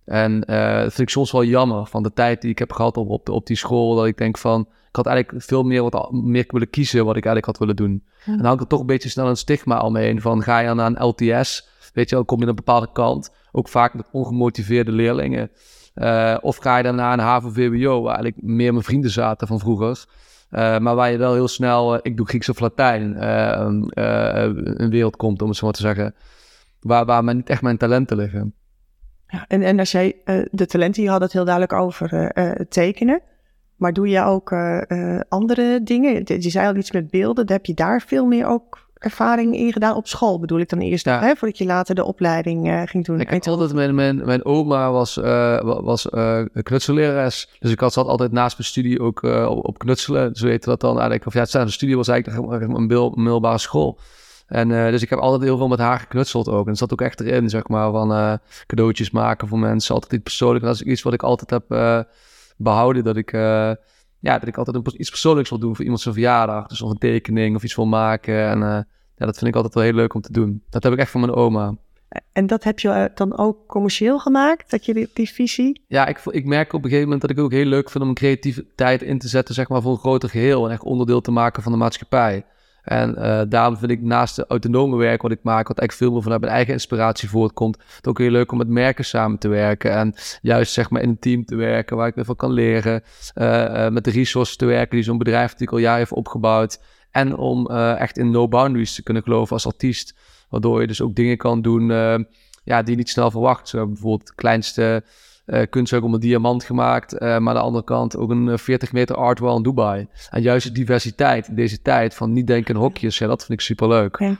En 0.05 0.43
eh, 0.43 0.73
dat 0.73 0.93
vind 0.93 0.99
ik 0.99 1.09
soms 1.09 1.31
wel 1.31 1.43
jammer 1.43 1.85
van 1.85 2.03
de 2.03 2.13
tijd 2.13 2.41
die 2.41 2.51
ik 2.51 2.59
heb 2.59 2.71
gehad 2.71 2.97
op, 2.97 3.09
op, 3.09 3.29
op 3.29 3.47
die 3.47 3.55
school, 3.55 3.95
dat 3.95 4.05
ik 4.05 4.17
denk 4.17 4.37
van, 4.37 4.61
ik 4.61 4.95
had 4.95 5.05
eigenlijk 5.05 5.43
veel 5.43 5.63
meer, 5.63 5.89
wat, 5.89 6.11
meer 6.11 6.45
willen 6.47 6.69
kiezen 6.69 7.05
wat 7.05 7.15
ik 7.15 7.25
eigenlijk 7.25 7.45
had 7.45 7.57
willen 7.57 7.75
doen. 7.75 8.03
Ja. 8.25 8.31
En 8.31 8.37
dan 8.37 8.45
hangt 8.45 8.61
er 8.61 8.67
toch 8.67 8.79
een 8.79 8.85
beetje 8.85 9.09
snel 9.09 9.27
een 9.27 9.37
stigma 9.37 9.77
al 9.77 9.91
mee 9.91 10.05
heen 10.05 10.21
van, 10.21 10.43
ga 10.43 10.59
je 10.59 10.73
naar 10.73 10.91
een 10.95 11.07
LTS, 11.07 11.69
weet 11.93 12.09
je 12.09 12.15
wel, 12.15 12.25
kom 12.25 12.37
je 12.37 12.43
aan 12.43 12.49
een 12.49 12.55
bepaalde 12.55 12.91
kant, 12.91 13.33
ook 13.51 13.67
vaak 13.67 13.93
met 13.93 14.09
ongemotiveerde 14.11 14.91
leerlingen. 14.91 15.51
Eh, 15.93 16.37
of 16.41 16.57
ga 16.57 16.77
je 16.77 16.83
dan 16.83 16.95
naar 16.95 17.13
een 17.13 17.19
HAVO-VWO, 17.19 18.01
waar 18.01 18.15
eigenlijk 18.15 18.45
meer 18.45 18.71
mijn 18.71 18.85
vrienden 18.85 19.11
zaten 19.11 19.47
van 19.47 19.59
vroeger. 19.59 20.05
Eh, 20.49 20.77
maar 20.77 20.95
waar 20.95 21.11
je 21.11 21.17
wel 21.17 21.33
heel 21.33 21.47
snel, 21.47 21.93
eh, 21.93 21.99
ik 22.01 22.17
doe 22.17 22.27
Grieks 22.27 22.49
of 22.49 22.59
Latijn, 22.59 23.15
eh, 23.15 23.51
eh, 23.51 24.51
een 24.55 24.89
wereld 24.89 25.15
komt, 25.15 25.41
om 25.41 25.47
het 25.47 25.57
zo 25.57 25.65
maar 25.65 25.73
te 25.73 25.81
zeggen. 25.81 26.15
Waar, 26.79 27.05
waar 27.05 27.23
mijn, 27.23 27.37
niet 27.37 27.49
echt 27.49 27.61
mijn 27.61 27.77
talenten 27.77 28.17
liggen. 28.17 28.53
Ja, 29.27 29.45
en, 29.47 29.61
en 29.61 29.79
als 29.79 29.91
jij 29.91 30.15
de 30.51 30.65
talenten, 30.65 31.03
je 31.03 31.09
had 31.09 31.21
het 31.21 31.33
heel 31.33 31.45
duidelijk 31.45 31.73
over 31.73 32.33
tekenen. 32.69 33.21
Maar 33.75 33.93
doe 33.93 34.07
je 34.07 34.21
ook 34.21 34.55
andere 35.29 35.83
dingen? 35.83 36.21
Je 36.25 36.49
zei 36.49 36.67
al 36.67 36.75
iets 36.75 36.91
met 36.91 37.09
beelden. 37.09 37.51
Heb 37.51 37.65
je 37.65 37.73
daar 37.73 38.01
veel 38.01 38.25
meer 38.25 38.47
ook 38.47 38.84
ervaring 38.99 39.55
in 39.55 39.71
gedaan 39.73 39.95
op 39.95 40.07
school? 40.07 40.39
Bedoel 40.39 40.59
ik 40.59 40.69
dan 40.69 40.79
eerst, 40.79 41.05
Ja. 41.05 41.19
hè, 41.19 41.35
voordat 41.35 41.57
je 41.57 41.65
later 41.65 41.95
de 41.95 42.03
opleiding 42.03 42.67
eh, 42.69 42.81
ging 42.85 43.05
doen? 43.05 43.19
Ik 43.19 43.29
had 43.29 43.47
altijd, 43.47 43.73
mijn, 43.73 43.95
mijn, 43.95 44.25
mijn 44.25 44.45
oma 44.45 44.91
was, 44.91 45.15
wa- 45.15 45.81
was 45.81 46.07
knutsellerares. 46.63 47.49
Dus 47.59 47.71
ik 47.71 47.79
had, 47.79 47.93
zat 47.93 48.07
altijd 48.07 48.31
naast 48.31 48.57
mijn 48.57 48.69
studie 48.69 49.01
ook 49.01 49.23
op, 49.23 49.65
op 49.65 49.77
knutselen. 49.77 50.35
Zo 50.35 50.47
heette 50.47 50.69
dat 50.69 50.79
dan 50.79 50.93
eigenlijk. 50.93 51.25
Of 51.25 51.33
ja, 51.33 51.45
zijn- 51.45 51.65
de 51.65 51.71
studie 51.71 51.95
was 51.95 52.07
eigenlijk 52.07 52.61
een 52.61 52.85
middelbare 53.15 53.57
school. 53.57 53.99
En 54.47 54.67
dus 54.69 55.01
ik 55.01 55.09
heb 55.09 55.19
altijd 55.19 55.41
heel 55.41 55.57
veel 55.57 55.67
met 55.67 55.79
haar 55.79 55.99
geknutseld 55.99 56.49
ook. 56.49 56.63
En 56.63 56.69
het 56.69 56.77
zat 56.77 56.91
ook 56.93 57.01
echt 57.01 57.19
erin, 57.21 57.49
zeg 57.49 57.67
maar, 57.67 57.91
van 57.91 58.39
cadeautjes 58.65 59.11
maken 59.11 59.47
voor 59.47 59.59
mensen. 59.59 59.93
Altijd 59.95 60.13
iets 60.13 60.23
persoonlijks. 60.23 60.65
Dat 60.65 60.75
is 60.75 60.81
iets 60.81 61.01
wat 61.01 61.13
ik 61.13 61.23
altijd 61.23 61.49
heb 61.49 61.71
eh, 61.71 61.99
behouden. 62.57 63.03
Dat 63.03 63.15
ik, 63.17 63.31
ja, 64.25 64.39
dat 64.39 64.47
ik 64.47 64.57
altijd 64.57 64.75
een, 64.75 65.01
iets 65.01 65.09
persoonlijks 65.09 65.49
wil 65.49 65.59
doen 65.59 65.75
voor 65.75 65.83
iemand 65.83 66.01
zijn 66.01 66.13
verjaardag. 66.13 66.67
Dus 66.67 66.81
of 66.81 66.89
een 66.89 66.97
tekening 66.97 67.55
of 67.55 67.63
iets 67.63 67.75
wil 67.75 67.85
maken. 67.85 68.47
En 68.49 68.63
eh, 68.63 68.81
ja, 69.15 69.25
dat 69.25 69.37
vind 69.37 69.49
ik 69.49 69.55
altijd 69.55 69.73
wel 69.73 69.83
heel 69.83 69.93
leuk 69.93 70.13
om 70.13 70.21
te 70.21 70.31
doen. 70.31 70.63
Dat 70.69 70.83
heb 70.83 70.93
ik 70.93 70.99
echt 70.99 71.11
van 71.11 71.21
mijn 71.21 71.33
oma. 71.33 71.75
En 72.31 72.47
dat 72.47 72.63
heb 72.63 72.79
je 72.79 72.89
eh, 72.89 73.05
dan 73.15 73.37
ook 73.37 73.67
commercieel 73.67 74.19
gemaakt? 74.19 74.71
Dat 74.71 74.85
je 74.85 74.93
die, 74.93 75.09
die 75.13 75.29
visie? 75.29 75.81
Ja, 75.87 76.05
ik, 76.05 76.21
ik 76.25 76.45
merk 76.45 76.73
op 76.73 76.83
een 76.83 76.89
gegeven 76.89 77.03
moment 77.03 77.21
dat 77.21 77.29
ik 77.29 77.39
ook 77.39 77.51
heel 77.51 77.65
leuk 77.65 77.89
vind 77.89 78.03
om 78.03 78.13
creativiteit 78.13 79.01
in 79.01 79.19
te 79.19 79.27
zetten, 79.27 79.55
zeg 79.55 79.69
maar, 79.69 79.81
voor 79.81 79.91
een 79.91 79.97
groter 79.97 80.29
geheel 80.29 80.65
en 80.65 80.71
echt 80.71 80.83
onderdeel 80.83 81.21
te 81.21 81.31
maken 81.31 81.63
van 81.63 81.71
de 81.71 81.77
maatschappij. 81.77 82.45
En 82.85 83.15
eh, 83.15 83.41
daarom 83.49 83.77
vind 83.77 83.91
ik 83.91 84.01
naast 84.01 84.35
de 84.35 84.45
autonome 84.47 84.97
werk 84.97 85.21
wat 85.21 85.31
ik 85.31 85.39
maak, 85.41 85.67
wat 85.67 85.77
eigenlijk 85.77 85.97
veel 85.97 86.11
meer 86.11 86.21
vanuit 86.21 86.41
mijn 86.41 86.53
eigen 86.53 86.73
inspiratie 86.73 87.29
voortkomt, 87.29 87.77
het 87.95 88.07
ook 88.07 88.17
heel 88.17 88.29
leuk 88.29 88.51
om 88.51 88.57
met 88.57 88.67
merken 88.67 89.05
samen 89.05 89.37
te 89.37 89.47
werken 89.47 89.91
en 89.91 90.13
juist 90.41 90.73
zeg 90.73 90.89
maar 90.89 91.01
in 91.01 91.09
een 91.09 91.19
team 91.19 91.45
te 91.45 91.55
werken 91.55 91.97
waar 91.97 92.07
ik 92.07 92.15
weer 92.15 92.25
van 92.25 92.35
kan 92.35 92.51
leren, 92.51 93.03
eh, 93.33 93.85
eh, 93.85 93.93
met 93.93 94.03
de 94.03 94.11
resources 94.11 94.55
te 94.55 94.65
werken 94.65 94.95
die 94.95 95.05
zo'n 95.05 95.17
bedrijf 95.17 95.51
natuurlijk 95.51 95.71
al 95.71 95.77
jaren 95.77 95.99
heeft 95.99 96.13
opgebouwd 96.13 96.81
en 97.11 97.37
om 97.37 97.67
echt 97.67 98.17
in 98.17 98.31
no 98.31 98.47
boundaries 98.47 98.95
te 98.95 99.03
kunnen 99.03 99.23
geloven 99.23 99.53
als 99.53 99.65
artiest, 99.65 100.15
waardoor 100.49 100.81
je 100.81 100.87
dus 100.87 101.01
ook 101.01 101.15
dingen 101.15 101.37
kan 101.37 101.61
doen 101.61 101.87
ja, 102.63 102.81
die 102.81 102.91
je 102.91 102.97
niet 102.97 103.09
snel 103.09 103.31
verwacht. 103.31 103.67
Zo 103.67 103.87
bijvoorbeeld 103.87 104.27
het 104.27 104.35
kleinste 104.35 105.03
eh 105.45 105.69
kunstwerk 105.69 106.03
om 106.03 106.13
een 106.13 106.19
diamant 106.19 106.63
gemaakt. 106.63 107.13
eh, 107.13 107.27
maar 107.27 107.47
aan 107.47 107.59
de 107.59 107.67
andere 107.67 107.83
kant 107.83 108.17
ook 108.17 108.29
een 108.29 108.49
eh, 108.49 108.57
40 108.57 108.91
meter 108.91 109.15
artwall 109.15 109.55
in 109.55 109.63
Dubai. 109.63 110.07
En 110.29 110.41
juist 110.41 110.67
de 110.67 110.73
diversiteit 110.73 111.47
in 111.47 111.55
deze 111.55 111.81
tijd 111.81 112.13
van 112.13 112.33
niet 112.33 112.47
denken 112.47 112.73
in 112.75 112.79
hokjes. 112.81 113.17
Ja, 113.17 113.27
dat 113.27 113.45
vind 113.45 113.59
ik 113.59 113.65
superleuk. 113.65 114.17
En, 114.17 114.39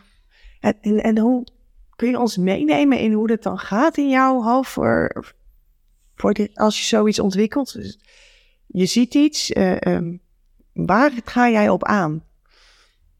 en, 0.59 1.03
en 1.03 1.17
hoe 1.17 1.45
kun 1.95 2.09
je 2.09 2.19
ons 2.19 2.38
meenemen 2.38 3.00
in 3.00 3.13
hoe 3.13 3.27
dat 3.27 3.43
dan 3.43 3.57
gaat 3.57 3.97
in 3.97 4.09
jouw 4.09 4.41
hoofd 4.41 4.71
voor, 4.71 5.25
voor 6.15 6.47
als 6.53 6.79
je 6.79 6.85
zoiets 6.85 7.19
ontwikkelt? 7.19 7.74
Dus 7.74 8.00
je 8.67 8.85
ziet 8.85 9.13
iets, 9.13 9.51
uh, 9.51 9.75
um, 9.79 10.21
waar 10.74 11.12
ga 11.25 11.50
jij 11.50 11.69
op 11.69 11.83
aan? 11.83 12.24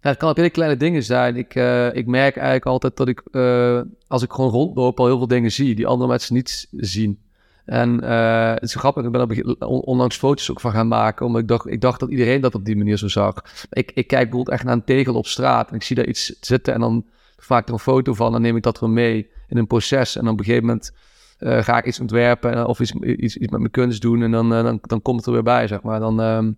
Ja, 0.02 0.10
het 0.10 0.20
kan 0.20 0.30
op 0.30 0.36
hele 0.36 0.50
kleine 0.50 0.78
dingen 0.78 1.04
zijn. 1.04 1.36
Ik, 1.36 1.56
uh, 1.56 1.96
ik 1.96 2.08
merk 2.08 2.36
eigenlijk 2.36 2.66
altijd 2.66 2.98
dat 2.98 3.08
ik, 3.08 3.24
uh, 3.32 3.82
als 4.08 4.24
ik 4.24 4.32
gewoon 4.32 4.52
rondloop, 4.52 5.00
al 5.00 5.06
heel 5.06 5.18
veel 5.18 5.28
dingen 5.28 5.52
zie 5.52 5.76
die 5.76 5.88
andere 5.88 6.10
mensen 6.10 6.36
niet 6.36 6.68
zien. 6.72 7.25
En 7.66 8.04
uh, 8.04 8.54
het 8.54 8.64
is 8.64 8.76
grappig, 8.76 9.06
ik 9.06 9.12
ben 9.12 9.58
onlangs 9.60 10.18
foto's 10.18 10.52
ook 10.52 10.60
van 10.60 10.72
gaan 10.72 10.88
maken, 10.88 11.26
omdat 11.26 11.42
ik 11.42 11.48
dacht, 11.48 11.68
ik 11.68 11.82
dacht 11.82 12.00
dat 12.00 12.10
iedereen 12.10 12.42
dat 12.42 12.56
op 12.56 12.66
die 12.66 12.78
manier 12.78 12.98
zo 12.98 13.08
zag. 13.08 13.36
Ik, 13.70 13.92
ik 13.94 14.08
kijk 14.08 14.24
bijvoorbeeld 14.24 14.50
echt 14.50 14.64
naar 14.64 14.74
een 14.74 14.84
tegel 14.84 15.16
op 15.16 15.28
straat 15.28 15.70
en 15.70 15.76
ik 15.76 15.84
zie 15.84 15.96
daar 15.96 16.06
iets 16.06 16.38
zitten 16.40 16.74
en 16.74 16.80
dan 16.80 17.06
maak 17.48 17.62
ik 17.62 17.68
er 17.68 17.74
een 17.74 17.80
foto 17.80 18.14
van 18.14 18.32
dan 18.32 18.42
neem 18.42 18.56
ik 18.56 18.64
dat 18.64 18.80
weer 18.80 18.90
mee 18.90 19.30
in 19.48 19.58
een 19.58 19.68
proces. 19.68 20.16
En 20.16 20.28
op 20.28 20.40
een 20.40 20.46
gegeven 20.46 20.66
moment 20.66 20.94
uh, 21.40 21.64
ga 21.64 21.78
ik 21.78 21.86
iets 21.86 22.00
ontwerpen 22.00 22.68
of 22.68 22.80
iets, 22.80 22.92
iets, 22.92 23.38
met 23.38 23.60
mijn 23.60 23.72
kunst 23.72 24.02
doen 24.02 24.22
en 24.22 24.32
dan, 24.32 24.54
uh, 24.54 24.64
dan, 24.64 24.80
dan 24.82 25.02
komt 25.02 25.18
het 25.18 25.26
er 25.26 25.34
weer 25.34 25.44
bij, 25.44 25.68
zeg 25.68 25.82
maar. 25.82 26.00
Dan 26.00 26.22
uh, 26.22 26.52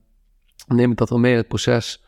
neem 0.67 0.91
ik 0.91 0.97
dat 0.97 1.09
weer 1.09 1.19
mee 1.19 1.31
in 1.31 1.37
het 1.37 1.47
proces. 1.47 2.03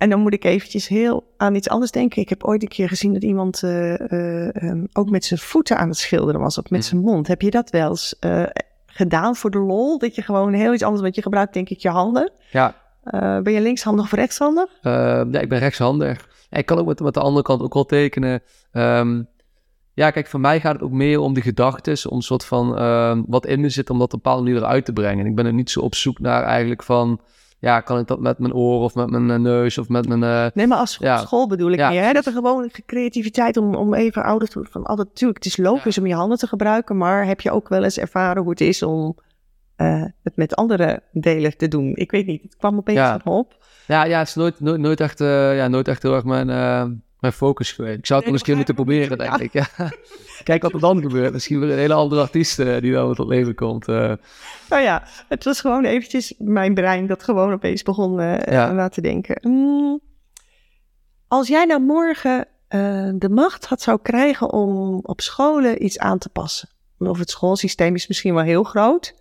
En 0.00 0.10
dan 0.10 0.20
moet 0.20 0.32
ik 0.32 0.44
eventjes 0.44 0.88
heel 0.88 1.32
aan 1.36 1.54
iets 1.54 1.68
anders 1.68 1.90
denken. 1.90 2.22
Ik 2.22 2.28
heb 2.28 2.44
ooit 2.44 2.62
een 2.62 2.68
keer 2.68 2.88
gezien 2.88 3.12
dat 3.12 3.22
iemand 3.22 3.62
um, 3.62 4.88
ook 4.92 5.10
met 5.10 5.24
zijn 5.24 5.40
voeten 5.40 5.78
aan 5.78 5.88
het 5.88 5.98
schilderen 5.98 6.40
was, 6.40 6.58
of 6.58 6.70
met 6.70 6.84
zijn 6.84 7.00
mond. 7.00 7.26
Heb 7.26 7.42
je 7.42 7.50
dat 7.50 7.70
wel 7.70 7.88
eens 7.88 8.16
gedaan 8.86 9.36
voor 9.36 9.50
de 9.50 9.58
lol? 9.58 9.98
Dat 9.98 10.14
je 10.14 10.22
gewoon 10.22 10.52
heel 10.52 10.74
iets 10.74 10.82
anders, 10.82 11.02
want 11.02 11.14
je 11.14 11.22
gebruikt 11.22 11.54
denk 11.54 11.68
ik 11.68 11.78
je 11.78 11.88
handen. 11.88 12.32
Ja. 12.50 12.74
ben 13.42 13.52
je 13.52 13.60
linkshandig 13.60 14.04
of 14.04 14.12
rechtshandig? 14.12 14.68
ja, 14.82 15.40
ik 15.40 15.48
ben 15.48 15.58
rechtshandig. 15.58 16.28
Ik 16.50 16.66
kan 16.66 16.78
ook 16.78 16.86
met, 16.86 17.00
met 17.00 17.14
de 17.14 17.20
andere 17.20 17.44
kant 17.44 17.62
ook 17.62 17.74
wel 17.74 17.86
tekenen. 17.86 18.42
Um, 18.72 19.28
ja, 19.94 20.10
kijk, 20.10 20.26
voor 20.26 20.40
mij 20.40 20.60
gaat 20.60 20.72
het 20.72 20.82
ook 20.82 20.90
meer 20.90 21.18
om 21.18 21.34
de 21.34 21.40
gedachten, 21.40 22.10
om 22.10 22.16
een 22.16 22.22
soort 22.22 22.44
van 22.44 22.78
uh, 22.78 23.18
wat 23.26 23.46
in 23.46 23.60
me 23.60 23.68
zit, 23.68 23.90
om 23.90 23.98
dat 23.98 24.06
op 24.06 24.12
een 24.12 24.20
bepaalde 24.22 24.42
manier 24.42 24.62
eruit 24.62 24.84
te 24.84 24.92
brengen. 24.92 25.26
ik 25.26 25.34
ben 25.34 25.46
er 25.46 25.52
niet 25.52 25.70
zo 25.70 25.80
op 25.80 25.94
zoek 25.94 26.18
naar 26.18 26.42
eigenlijk 26.42 26.82
van, 26.82 27.20
ja, 27.60 27.80
kan 27.80 27.98
ik 27.98 28.06
dat 28.06 28.20
met 28.20 28.38
mijn 28.38 28.54
oor 28.54 28.82
of 28.82 28.94
met 28.94 29.10
mijn 29.10 29.28
uh, 29.28 29.36
neus 29.36 29.78
of 29.78 29.88
met 29.88 30.08
mijn... 30.08 30.22
Uh, 30.22 30.46
nee, 30.54 30.66
maar 30.66 30.78
als 30.78 30.96
ja, 30.96 31.16
school 31.16 31.48
bedoel 31.48 31.70
ik 31.70 31.78
ja, 31.78 31.90
meer, 31.90 32.02
hè? 32.02 32.12
dat 32.12 32.26
er 32.26 32.32
gewoon 32.32 32.70
creativiteit 32.86 33.56
om, 33.56 33.74
om 33.74 33.94
even 33.94 34.22
ouders 34.22 34.50
te 34.50 34.66
van 34.70 34.84
altijd, 34.84 35.08
natuurlijk, 35.08 35.44
het 35.44 35.52
is 35.52 35.56
logisch 35.56 35.98
om 35.98 36.06
je 36.06 36.14
handen 36.14 36.38
te 36.38 36.46
gebruiken, 36.46 36.96
maar 36.96 37.26
heb 37.26 37.40
je 37.40 37.50
ook 37.50 37.68
wel 37.68 37.84
eens 37.84 37.98
ervaren 37.98 38.42
hoe 38.42 38.50
het 38.50 38.60
is 38.60 38.82
om 38.82 39.16
uh, 39.76 40.04
het 40.22 40.36
met 40.36 40.56
andere 40.56 41.02
delen 41.12 41.56
te 41.56 41.68
doen? 41.68 41.92
Ik 41.94 42.10
weet 42.10 42.26
niet, 42.26 42.42
het 42.42 42.56
kwam 42.56 42.76
opeens 42.76 42.98
ja. 42.98 43.20
op. 43.24 43.64
Ja, 43.86 44.04
ja, 44.04 44.18
het 44.18 44.28
is 44.28 44.34
nooit, 44.34 44.60
nooit, 44.60 44.80
nooit, 44.80 45.00
echt, 45.00 45.18
ja, 45.18 45.68
nooit 45.68 45.88
echt 45.88 46.02
heel 46.02 46.14
erg 46.14 46.24
mijn 46.24 46.48
mijn 47.20 47.32
focus 47.32 47.72
geweest. 47.72 47.98
Ik 47.98 48.06
zou 48.06 48.18
het 48.18 48.28
wel 48.28 48.38
eens 48.38 48.46
keer 48.46 48.56
moeten 48.56 48.74
proberen, 48.74 49.18
denk 49.18 49.36
ik. 49.36 49.52
Ja. 49.52 49.66
Kijk 50.44 50.62
wat 50.62 50.72
er 50.72 50.80
dan 50.80 51.00
gebeurt. 51.00 51.32
Misschien 51.32 51.60
weer 51.60 51.70
een 51.70 51.78
hele 51.78 51.94
andere 51.94 52.20
artiest 52.20 52.58
uh, 52.58 52.80
die 52.80 52.92
dan 52.92 53.14
tot 53.14 53.28
leven 53.28 53.54
komt. 53.54 53.88
Uh. 53.88 54.12
Nou 54.68 54.82
ja, 54.82 55.02
het 55.28 55.44
was 55.44 55.60
gewoon 55.60 55.84
eventjes 55.84 56.34
mijn 56.38 56.74
brein 56.74 57.06
dat 57.06 57.22
gewoon 57.22 57.52
opeens 57.52 57.82
begon 57.82 58.20
uh, 58.20 58.38
ja. 58.38 58.72
na 58.72 58.88
te 58.88 59.00
denken. 59.00 59.38
Mm, 59.42 60.00
als 61.28 61.48
jij 61.48 61.64
nou 61.64 61.80
morgen 61.80 62.46
de 63.18 63.28
macht 63.30 63.66
had 63.66 63.80
zou 63.80 63.98
krijgen 64.02 64.52
om 64.52 65.00
op 65.02 65.20
scholen 65.20 65.84
iets 65.84 65.98
aan 65.98 66.18
te 66.18 66.28
passen. 66.28 66.68
Of 66.98 67.18
het 67.18 67.30
schoolsysteem 67.30 67.94
is 67.94 68.06
misschien 68.06 68.34
wel 68.34 68.44
heel 68.44 68.62
groot. 68.62 69.14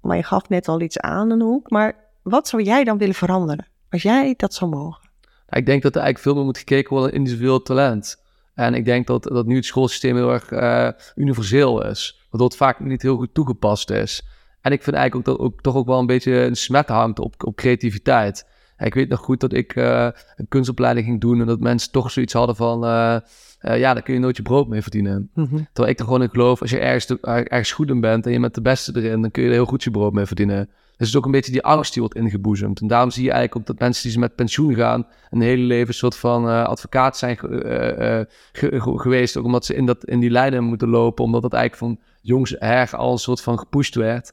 Maar 0.00 0.16
je 0.16 0.22
gaf 0.22 0.48
net 0.48 0.68
al 0.68 0.80
iets 0.80 0.98
aan 0.98 1.30
een 1.30 1.40
hoek. 1.40 1.70
Maar 1.70 1.94
wat 2.22 2.48
zou 2.48 2.62
jij 2.62 2.84
dan 2.84 2.98
willen 2.98 3.14
veranderen? 3.14 3.66
Als 3.90 4.02
jij 4.02 4.34
dat 4.36 4.54
zou 4.54 4.70
mogen? 4.70 5.05
Ik 5.48 5.66
denk 5.66 5.82
dat 5.82 5.94
er 5.94 6.00
eigenlijk 6.00 6.18
veel 6.18 6.34
meer 6.34 6.44
moet 6.44 6.58
gekeken 6.58 6.90
worden 6.90 7.10
naar 7.10 7.18
individueel 7.18 7.62
talent. 7.62 8.24
En 8.54 8.74
ik 8.74 8.84
denk 8.84 9.06
dat, 9.06 9.22
dat 9.22 9.46
nu 9.46 9.56
het 9.56 9.64
schoolsysteem 9.64 10.16
heel 10.16 10.32
erg 10.32 10.50
uh, 10.50 10.88
universeel 11.14 11.86
is. 11.86 12.26
Waardoor 12.30 12.48
het 12.48 12.56
vaak 12.56 12.80
niet 12.80 13.02
heel 13.02 13.16
goed 13.16 13.34
toegepast 13.34 13.90
is. 13.90 14.22
En 14.60 14.72
ik 14.72 14.82
vind 14.82 14.96
eigenlijk 14.96 15.28
ook 15.28 15.36
dat 15.36 15.46
ook, 15.46 15.60
toch 15.60 15.74
ook 15.74 15.86
wel 15.86 15.98
een 15.98 16.06
beetje 16.06 16.32
een 16.32 16.56
smet 16.56 16.88
hangt 16.88 17.18
op, 17.18 17.34
op 17.44 17.56
creativiteit. 17.56 18.46
ik 18.78 18.94
weet 18.94 19.08
nog 19.08 19.20
goed 19.20 19.40
dat 19.40 19.52
ik 19.52 19.76
uh, 19.76 20.08
een 20.36 20.48
kunstopleiding 20.48 21.06
ging 21.06 21.20
doen 21.20 21.40
en 21.40 21.46
dat 21.46 21.60
mensen 21.60 21.92
toch 21.92 22.10
zoiets 22.10 22.32
hadden 22.32 22.56
van... 22.56 22.84
Uh, 22.84 23.16
ja, 23.60 23.94
daar 23.94 24.02
kun 24.02 24.14
je 24.14 24.20
nooit 24.20 24.36
je 24.36 24.42
brood 24.42 24.68
mee 24.68 24.82
verdienen. 24.82 25.30
Mm 25.34 25.66
Terwijl 25.72 25.92
ik 25.94 25.98
er 25.98 26.04
gewoon 26.04 26.22
in 26.22 26.30
geloof, 26.30 26.60
als 26.60 26.70
je 26.70 26.78
ergens, 26.78 27.20
ergens 27.20 27.72
goed 27.72 27.90
in 27.90 28.00
bent 28.00 28.26
en 28.26 28.32
je 28.32 28.40
bent 28.40 28.54
de 28.54 28.60
beste 28.60 28.92
erin, 28.94 29.20
dan 29.20 29.30
kun 29.30 29.42
je 29.42 29.48
er 29.48 29.54
heel 29.54 29.64
goed 29.64 29.84
je 29.84 29.90
brood 29.90 30.12
mee 30.12 30.26
verdienen. 30.26 30.70
Dus 30.96 31.06
het 31.06 31.08
is 31.08 31.16
ook 31.16 31.24
een 31.24 31.30
beetje 31.30 31.52
die 31.52 31.62
angst 31.62 31.92
die 31.92 32.02
wordt 32.02 32.16
ingeboezemd. 32.16 32.80
En 32.80 32.86
daarom 32.86 33.10
zie 33.10 33.24
je 33.24 33.30
eigenlijk 33.30 33.60
ook 33.60 33.66
dat 33.66 33.86
mensen 33.86 34.10
die 34.10 34.18
met 34.18 34.34
pensioen 34.34 34.74
gaan, 34.74 35.06
een 35.30 35.40
hele 35.40 35.62
leven 35.62 35.88
een 35.88 35.94
soort 35.94 36.16
van 36.16 36.48
uh, 36.48 36.64
advocaat 36.64 37.16
zijn 37.16 37.38
uh, 37.42 38.18
uh, 38.60 38.82
geweest. 38.96 39.36
Ook 39.36 39.44
omdat 39.44 39.64
ze 39.64 39.74
in, 39.74 39.86
dat, 39.86 40.04
in 40.04 40.20
die 40.20 40.30
lijnen 40.30 40.64
moeten 40.64 40.88
lopen, 40.88 41.24
omdat 41.24 41.42
dat 41.42 41.52
eigenlijk 41.52 41.92
van 41.92 42.04
jongs 42.20 42.56
her 42.58 42.96
al 42.96 43.12
een 43.12 43.18
soort 43.18 43.40
van 43.40 43.58
gepusht 43.58 43.94
werd. 43.94 44.32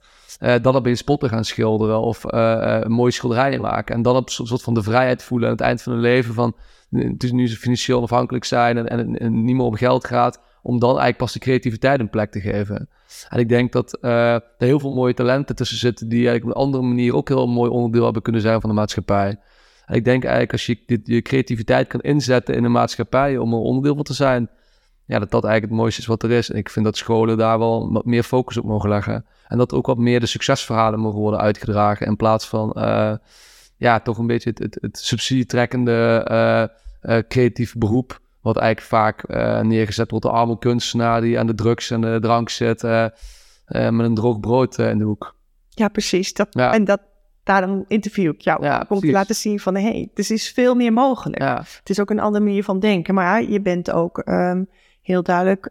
dan 0.62 0.76
op 0.76 0.86
een 0.86 0.98
spotten 0.98 1.30
gaan 1.30 1.46
schilderen 1.46 2.02
of 2.02 2.24
een 2.24 2.92
mooie 2.92 3.12
schilderijen 3.12 3.62
maken. 3.62 3.96
En 3.96 4.02
dan 4.02 4.16
op 4.16 4.26
een 4.26 4.48
soort 4.48 4.62
van 4.62 4.74
de 4.74 4.84
vrijheid 4.84 5.24
voelen 5.24 5.48
aan 5.48 5.54
het 5.54 5.64
eind 5.64 5.82
van 5.82 5.94
hun 5.94 6.02
leven 6.02 6.34
van 6.34 6.56
nu 6.90 7.48
ze 7.48 7.58
financieel 7.58 8.02
afhankelijk 8.02 8.46
zijn 8.46 8.78
en, 8.78 8.88
en, 8.90 9.18
en 9.20 9.44
niet 9.44 9.56
meer 9.56 9.66
om 9.66 9.76
geld 9.76 10.06
gaat 10.06 10.40
om 10.62 10.80
dan 10.80 10.90
eigenlijk 10.90 11.18
pas 11.18 11.34
de 11.34 11.40
creativiteit 11.40 12.00
een 12.00 12.10
plek 12.10 12.32
te 12.32 12.40
geven. 12.40 12.90
En 13.30 13.40
ik 13.40 13.50
denk 13.50 13.72
dat 13.72 13.98
uh, 14.02 14.34
er 14.34 14.42
heel 14.58 14.80
veel 14.80 14.94
mooie 14.94 15.14
talenten 15.14 15.56
tussen 15.56 15.78
zitten 15.78 16.10
die 16.10 16.28
eigenlijk 16.28 16.46
op 16.46 16.56
een 16.56 16.68
andere 16.68 16.84
manier 16.84 17.16
ook 17.16 17.28
heel 17.28 17.48
mooi 17.48 17.70
onderdeel 17.70 18.04
hebben 18.04 18.22
kunnen 18.22 18.42
zijn 18.42 18.62
van 18.62 18.70
de 18.70 18.76
maatschappij. 18.76 19.40
En 19.86 19.96
ik 19.96 20.04
denk 20.04 20.22
eigenlijk 20.22 20.52
als 20.52 20.66
je 20.66 20.80
dit, 20.86 21.02
je 21.04 21.22
creativiteit 21.22 21.88
kan 21.88 22.00
inzetten 22.00 22.56
in 22.56 22.64
de 22.64 22.70
maatschappij 22.70 23.38
om 23.38 23.54
er 23.54 23.60
onderdeel 23.60 23.96
van 23.96 24.04
te 24.04 24.14
zijn, 24.14 24.50
ja, 25.06 25.20
dat 25.20 25.32
dat 25.32 25.44
eigenlijk 25.44 25.74
het 25.74 25.82
mooiste 25.82 26.02
is 26.02 26.08
wat 26.08 26.24
er 26.24 26.32
is. 26.32 26.50
En 26.50 26.58
ik 26.58 26.70
vind 26.70 26.86
dat 26.86 26.98
scholen 26.98 27.38
daar 27.38 27.60
wel 27.60 27.92
wat 27.92 28.06
meer 28.06 28.24
focus 28.24 28.58
op 28.58 28.66
mogen 28.66 28.90
leggen. 28.90 29.26
En 29.48 29.58
dat 29.58 29.74
ook 29.74 29.86
wat 29.86 29.98
meer 29.98 30.20
de 30.20 30.26
succesverhalen 30.26 31.00
mogen 31.00 31.20
worden 31.20 31.40
uitgedragen 31.40 32.08
in 32.08 32.16
plaats 32.16 32.48
van 32.48 32.74
uh, 32.78 33.14
ja, 33.78 34.00
toch 34.00 34.18
een 34.18 34.28
beetje 34.28 34.50
het, 34.50 34.60
het, 34.60 34.78
het 34.82 34.98
subsidietrekkende 34.98 36.28
uh, 37.02 37.18
creatief 37.28 37.76
beroep 37.78 38.22
wat 38.44 38.58
eigenlijk 38.58 38.88
vaak 38.88 39.30
uh, 39.30 39.62
neergezet 39.62 40.10
wordt 40.10 40.26
door 40.26 40.36
arme 40.36 40.58
kunstenaar 40.60 41.22
die 41.22 41.40
aan 41.40 41.48
de 41.48 41.56
drugs 41.56 41.92
en 41.92 42.02
de 42.02 42.18
drank 42.22 42.50
zit 42.50 42.84
uh, 42.84 43.06
uh, 43.68 43.90
met 43.90 44.06
een 44.06 44.16
droog 44.16 44.40
brood 44.40 44.78
in 44.78 44.98
de 44.98 45.04
hoek. 45.04 45.36
Ja, 45.70 45.88
precies. 45.88 46.34
Dat, 46.34 46.48
ja. 46.50 46.74
En 46.74 46.84
dat, 46.84 47.02
daarom 47.44 47.86
interview 47.88 48.32
ik 48.34 48.42
jou. 48.42 48.64
Ja, 48.64 48.86
om 48.90 49.00
te 49.00 49.12
laten 49.12 49.36
zien 49.36 49.60
van, 49.60 49.76
hé, 49.76 49.82
hey, 49.82 50.10
er 50.14 50.32
is 50.32 50.52
veel 50.52 50.76
meer 50.76 50.94
mogelijk. 50.94 51.42
Ja. 51.42 51.58
Het 51.58 51.90
is 51.90 52.00
ook 52.00 52.10
een 52.10 52.20
andere 52.20 52.44
manier 52.44 52.64
van 52.64 52.80
denken. 52.80 53.14
Maar 53.14 53.44
je 53.44 53.62
bent 53.62 53.92
ook 53.92 54.22
um, 54.26 54.70
heel 55.02 55.24
duidelijk 55.24 55.70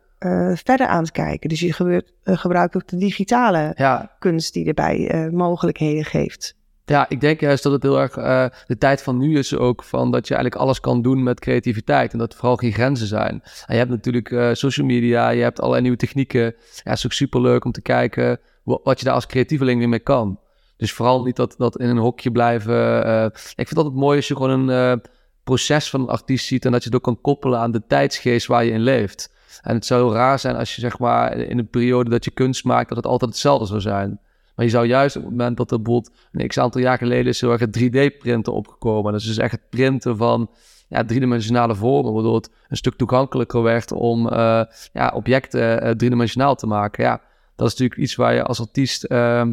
verder 0.55 0.87
aan 0.87 1.03
het 1.03 1.13
kijken. 1.13 1.49
Dus 1.49 1.61
je 1.61 1.73
gebeurt, 1.73 2.13
gebruikt 2.25 2.77
ook 2.77 2.89
de 2.89 2.97
digitale 2.97 3.75
kunst 4.19 4.53
die 4.53 4.67
erbij 4.67 5.29
mogelijkheden 5.33 6.05
geeft. 6.05 6.57
Ja, 6.85 7.09
ik 7.09 7.21
denk 7.21 7.41
juist 7.41 7.63
dat 7.63 7.73
het 7.73 7.83
heel 7.83 8.01
erg 8.01 8.17
uh, 8.17 8.47
de 8.67 8.79
tijd 8.79 9.03
van 9.03 9.19
nu 9.19 9.39
is 9.39 9.57
ook 9.57 9.83
van 9.83 10.11
dat 10.11 10.29
je 10.29 10.35
eigenlijk 10.35 10.65
alles 10.65 10.81
kan 10.81 11.03
doen 11.03 11.23
met 11.23 11.41
creativiteit 11.41 12.13
en 12.13 12.19
dat 12.19 12.33
er 12.33 12.39
vooral 12.39 12.57
geen 12.57 12.73
grenzen 12.73 13.07
zijn. 13.07 13.43
En 13.43 13.75
je 13.75 13.77
hebt 13.77 13.91
natuurlijk 13.91 14.31
uh, 14.31 14.49
social 14.53 14.87
media, 14.87 15.29
je 15.29 15.43
hebt 15.43 15.59
allerlei 15.59 15.83
nieuwe 15.83 15.99
technieken. 15.99 16.43
Ja, 16.43 16.55
het 16.83 16.99
is 16.99 17.05
ook 17.05 17.13
super 17.13 17.41
leuk 17.41 17.65
om 17.65 17.73
te 17.73 17.83
kijken 17.83 18.41
wat 18.65 18.99
je 18.99 19.05
daar 19.05 19.15
als 19.15 19.27
creatieveling 19.27 19.79
weer 19.79 19.89
mee 19.89 19.99
kan. 19.99 20.39
Dus 20.77 20.93
vooral 20.93 21.23
niet 21.23 21.37
dat, 21.37 21.55
dat 21.59 21.79
in 21.79 21.89
een 21.89 21.97
hokje 21.97 22.31
blijven. 22.31 23.07
Uh, 23.07 23.25
ik 23.55 23.67
vind 23.67 23.77
altijd 23.77 23.95
mooi 23.95 24.17
als 24.17 24.29
je 24.29 24.37
gewoon 24.37 24.69
een 24.69 25.03
proces 25.45 25.91
van 25.91 26.01
een 26.01 26.09
artiest 26.09 26.47
ziet 26.47 26.65
en 26.65 26.73
dat 26.73 26.83
je 26.83 26.89
het 26.89 26.97
ook 26.97 27.03
kan 27.03 27.21
koppelen 27.21 27.59
aan 27.59 27.71
de 27.71 27.87
tijdsgeest 27.87 28.47
waar 28.47 28.65
je 28.65 28.71
in 28.71 28.81
leeft. 28.81 29.33
En 29.63 29.75
het 29.75 29.87
zou 29.87 30.03
heel 30.03 30.15
raar 30.15 30.39
zijn 30.39 30.57
als 30.57 30.75
je 30.75 30.81
zeg 30.81 30.99
maar 30.99 31.37
in 31.37 31.59
een 31.59 31.69
periode 31.69 32.11
dat 32.11 32.25
je 32.25 32.31
kunst 32.31 32.65
maakt, 32.65 32.89
dat 32.89 32.97
het 32.97 33.07
altijd 33.07 33.31
hetzelfde 33.31 33.67
zou 33.67 33.81
zijn. 33.81 34.21
Maar 34.63 34.71
je 34.71 34.77
zou 34.77 34.89
juist 34.89 35.17
op 35.17 35.23
het 35.23 35.31
moment 35.31 35.57
dat 35.57 35.71
er 35.71 35.83
bijvoorbeeld 35.83 36.15
een 36.33 36.49
x-aantal 36.49 36.81
jaar 36.81 36.99
geleden 36.99 37.27
is 37.27 37.41
heel 37.41 37.51
erg 37.51 37.61
het 37.61 37.79
3D-printen 37.79 38.53
opgekomen. 38.53 39.13
Dat 39.13 39.21
is 39.21 39.27
dus 39.27 39.39
echt 39.39 39.53
het 39.53 39.69
printen 39.71 40.17
van 40.17 40.51
ja, 40.89 41.05
driedimensionale 41.05 41.75
vormen, 41.75 42.13
waardoor 42.13 42.35
het 42.35 42.51
een 42.69 42.77
stuk 42.77 42.95
toegankelijker 42.95 43.63
werd 43.63 43.93
om 43.93 44.27
uh, 44.27 44.63
ja, 44.93 45.13
objecten 45.15 45.87
uh, 45.87 45.91
driedimensionaal 45.91 46.55
te 46.55 46.67
maken. 46.67 47.05
Ja, 47.05 47.21
dat 47.57 47.67
is 47.67 47.73
natuurlijk 47.73 48.01
iets 48.01 48.15
waar 48.15 48.35
je 48.35 48.43
als 48.43 48.61
artiest 48.61 49.05
uh, 49.09 49.47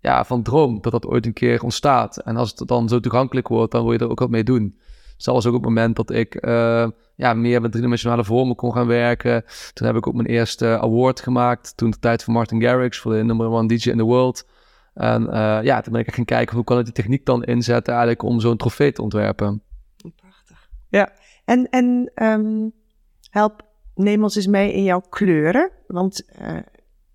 ja, 0.00 0.24
van 0.24 0.42
droomt, 0.42 0.82
dat 0.82 0.92
dat 0.92 1.06
ooit 1.06 1.26
een 1.26 1.32
keer 1.32 1.62
ontstaat. 1.62 2.16
En 2.16 2.36
als 2.36 2.54
het 2.56 2.68
dan 2.68 2.88
zo 2.88 3.00
toegankelijk 3.00 3.48
wordt, 3.48 3.72
dan 3.72 3.82
wil 3.82 3.92
je 3.92 3.98
er 3.98 4.10
ook 4.10 4.18
wat 4.18 4.30
mee 4.30 4.44
doen. 4.44 4.78
Zelfs 5.16 5.46
ook 5.46 5.54
op 5.54 5.60
het 5.60 5.68
moment 5.68 5.96
dat 5.96 6.10
ik 6.10 6.46
uh, 6.46 6.88
ja, 7.14 7.34
meer 7.34 7.60
met 7.60 7.70
driedimensionale 7.70 8.24
vormen 8.24 8.56
kon 8.56 8.72
gaan 8.72 8.86
werken. 8.86 9.44
Toen 9.72 9.86
heb 9.86 9.96
ik 9.96 10.06
ook 10.06 10.14
mijn 10.14 10.28
eerste 10.28 10.78
award 10.80 11.20
gemaakt. 11.20 11.76
Toen 11.76 11.90
de 11.90 11.98
tijd 11.98 12.24
van 12.24 12.34
Martin 12.34 12.62
Garrix 12.62 12.98
voor 12.98 13.12
de 13.12 13.22
number 13.22 13.50
one 13.50 13.68
DJ 13.68 13.90
in 13.90 13.96
the 13.96 14.02
world. 14.02 14.46
En 14.94 15.22
uh, 15.22 15.58
ja, 15.62 15.80
toen 15.80 15.92
ben 15.92 16.02
ik 16.02 16.14
gaan 16.14 16.24
kijken 16.24 16.54
hoe 16.54 16.64
kan 16.64 16.78
ik 16.78 16.84
die 16.84 16.94
techniek 16.94 17.24
dan 17.24 17.44
inzetten 17.44 17.92
eigenlijk 17.92 18.22
om 18.22 18.40
zo'n 18.40 18.56
trofee 18.56 18.92
te 18.92 19.02
ontwerpen. 19.02 19.62
Prachtig. 20.16 20.68
Ja, 20.88 21.12
en, 21.44 21.68
en 21.68 22.12
um, 22.14 22.72
help, 23.30 23.62
neem 23.94 24.22
ons 24.22 24.36
eens 24.36 24.46
mee 24.46 24.72
in 24.72 24.82
jouw 24.82 25.00
kleuren. 25.00 25.70
Want 25.86 26.22
uh, 26.40 26.58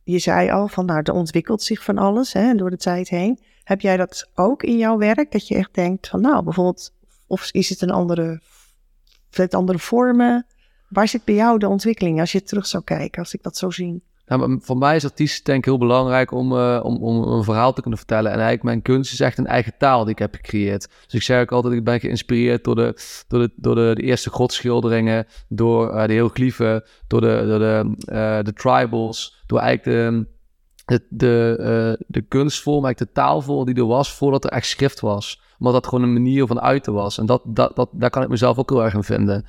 je 0.03 0.20
zei 0.20 0.50
al 0.50 0.68
van 0.68 0.86
nou, 0.86 1.01
er 1.03 1.13
ontwikkelt 1.13 1.62
zich 1.62 1.84
van 1.84 1.98
alles 1.98 2.34
hè, 2.34 2.56
door 2.56 2.70
de 2.70 2.77
tijd 2.77 3.10
heen. 3.10 3.39
Heb 3.63 3.82
jij 3.82 3.98
dat 3.98 4.29
ook 4.36 4.63
in 4.63 4.77
jouw 4.77 4.98
werk? 4.98 5.32
Dat 5.32 5.48
je 5.48 5.56
echt 5.56 5.74
denkt 5.74 6.08
van 6.08 6.22
nou, 6.22 6.44
bijvoorbeeld 6.44 6.94
of 7.27 7.50
is 7.51 7.70
het 7.70 7.82
een 7.82 7.91
andere, 7.91 8.41
het 9.38 9.53
andere 9.53 9.79
vormen? 9.79 10.45
Waar 10.89 11.07
zit 11.07 11.24
bij 11.24 11.36
jou 11.36 11.59
de 11.59 11.67
ontwikkeling 11.67 12.19
als 12.19 12.31
je 12.31 12.43
terug 12.43 12.65
zou 12.65 12.83
kijken, 12.83 13.19
als 13.21 13.33
ik 13.33 13.43
dat 13.43 13.57
zo 13.57 13.69
zie? 13.69 14.03
Nou, 14.29 14.59
voor 14.62 14.77
mij 14.77 14.95
is 14.95 15.03
artiest 15.03 15.45
denk 15.45 15.57
ik 15.57 15.65
heel 15.65 15.77
belangrijk 15.77 16.31
om, 16.31 16.51
uh, 16.51 16.79
om, 16.83 16.98
om 17.03 17.24
een 17.24 17.43
verhaal 17.43 17.74
te 17.74 17.81
kunnen 17.81 18.00
vertellen. 18.00 18.31
En 18.31 18.38
eigenlijk 18.38 18.63
mijn 18.63 18.81
kunst 18.81 19.13
is 19.13 19.19
echt 19.19 19.38
een 19.38 19.48
eigen 19.48 19.74
taal 19.77 20.03
die 20.03 20.12
ik 20.12 20.19
heb 20.19 20.36
gecreëerd. 20.36 20.88
Dus 21.05 21.13
ik 21.13 21.21
zeg 21.21 21.41
ook 21.41 21.51
altijd, 21.51 21.74
ik 21.74 21.83
ben 21.83 22.00
geïnspireerd 22.00 22.63
door 22.63 22.75
de, 22.75 22.95
door 23.27 23.39
de, 23.39 23.51
door 23.55 23.75
de, 23.75 23.91
de 23.95 24.01
eerste 24.01 24.29
godschilderingen, 24.29 25.27
door 25.48 25.93
uh, 25.93 26.05
de 26.05 26.12
hieroglyphen, 26.12 26.83
door 27.07 27.21
de, 27.21 27.43
door 27.48 27.59
de, 27.59 27.95
uh, 28.12 28.43
de 28.43 28.53
tribals, 28.53 29.43
door 29.45 29.59
eigenlijk 29.59 29.98
de, 29.98 30.25
de, 30.86 31.05
de, 31.09 32.05
de 32.07 32.21
kunstvorm, 32.21 32.86
eigenlijk 32.86 33.13
de 33.13 33.21
taalvorm 33.21 33.65
die 33.65 33.75
er 33.75 33.88
was 33.88 34.13
voordat 34.13 34.43
er 34.43 34.51
echt 34.51 34.67
schrift 34.67 35.00
was. 35.00 35.41
Omdat 35.59 35.73
dat 35.73 35.87
gewoon 35.87 36.03
een 36.03 36.13
manier 36.13 36.47
van 36.47 36.61
uiten 36.61 36.93
was. 36.93 37.17
En 37.17 37.25
dat, 37.25 37.41
dat, 37.45 37.75
dat, 37.75 37.89
daar 37.91 38.09
kan 38.09 38.23
ik 38.23 38.29
mezelf 38.29 38.57
ook 38.57 38.69
heel 38.69 38.83
erg 38.83 38.93
in 38.93 39.03
vinden. 39.03 39.45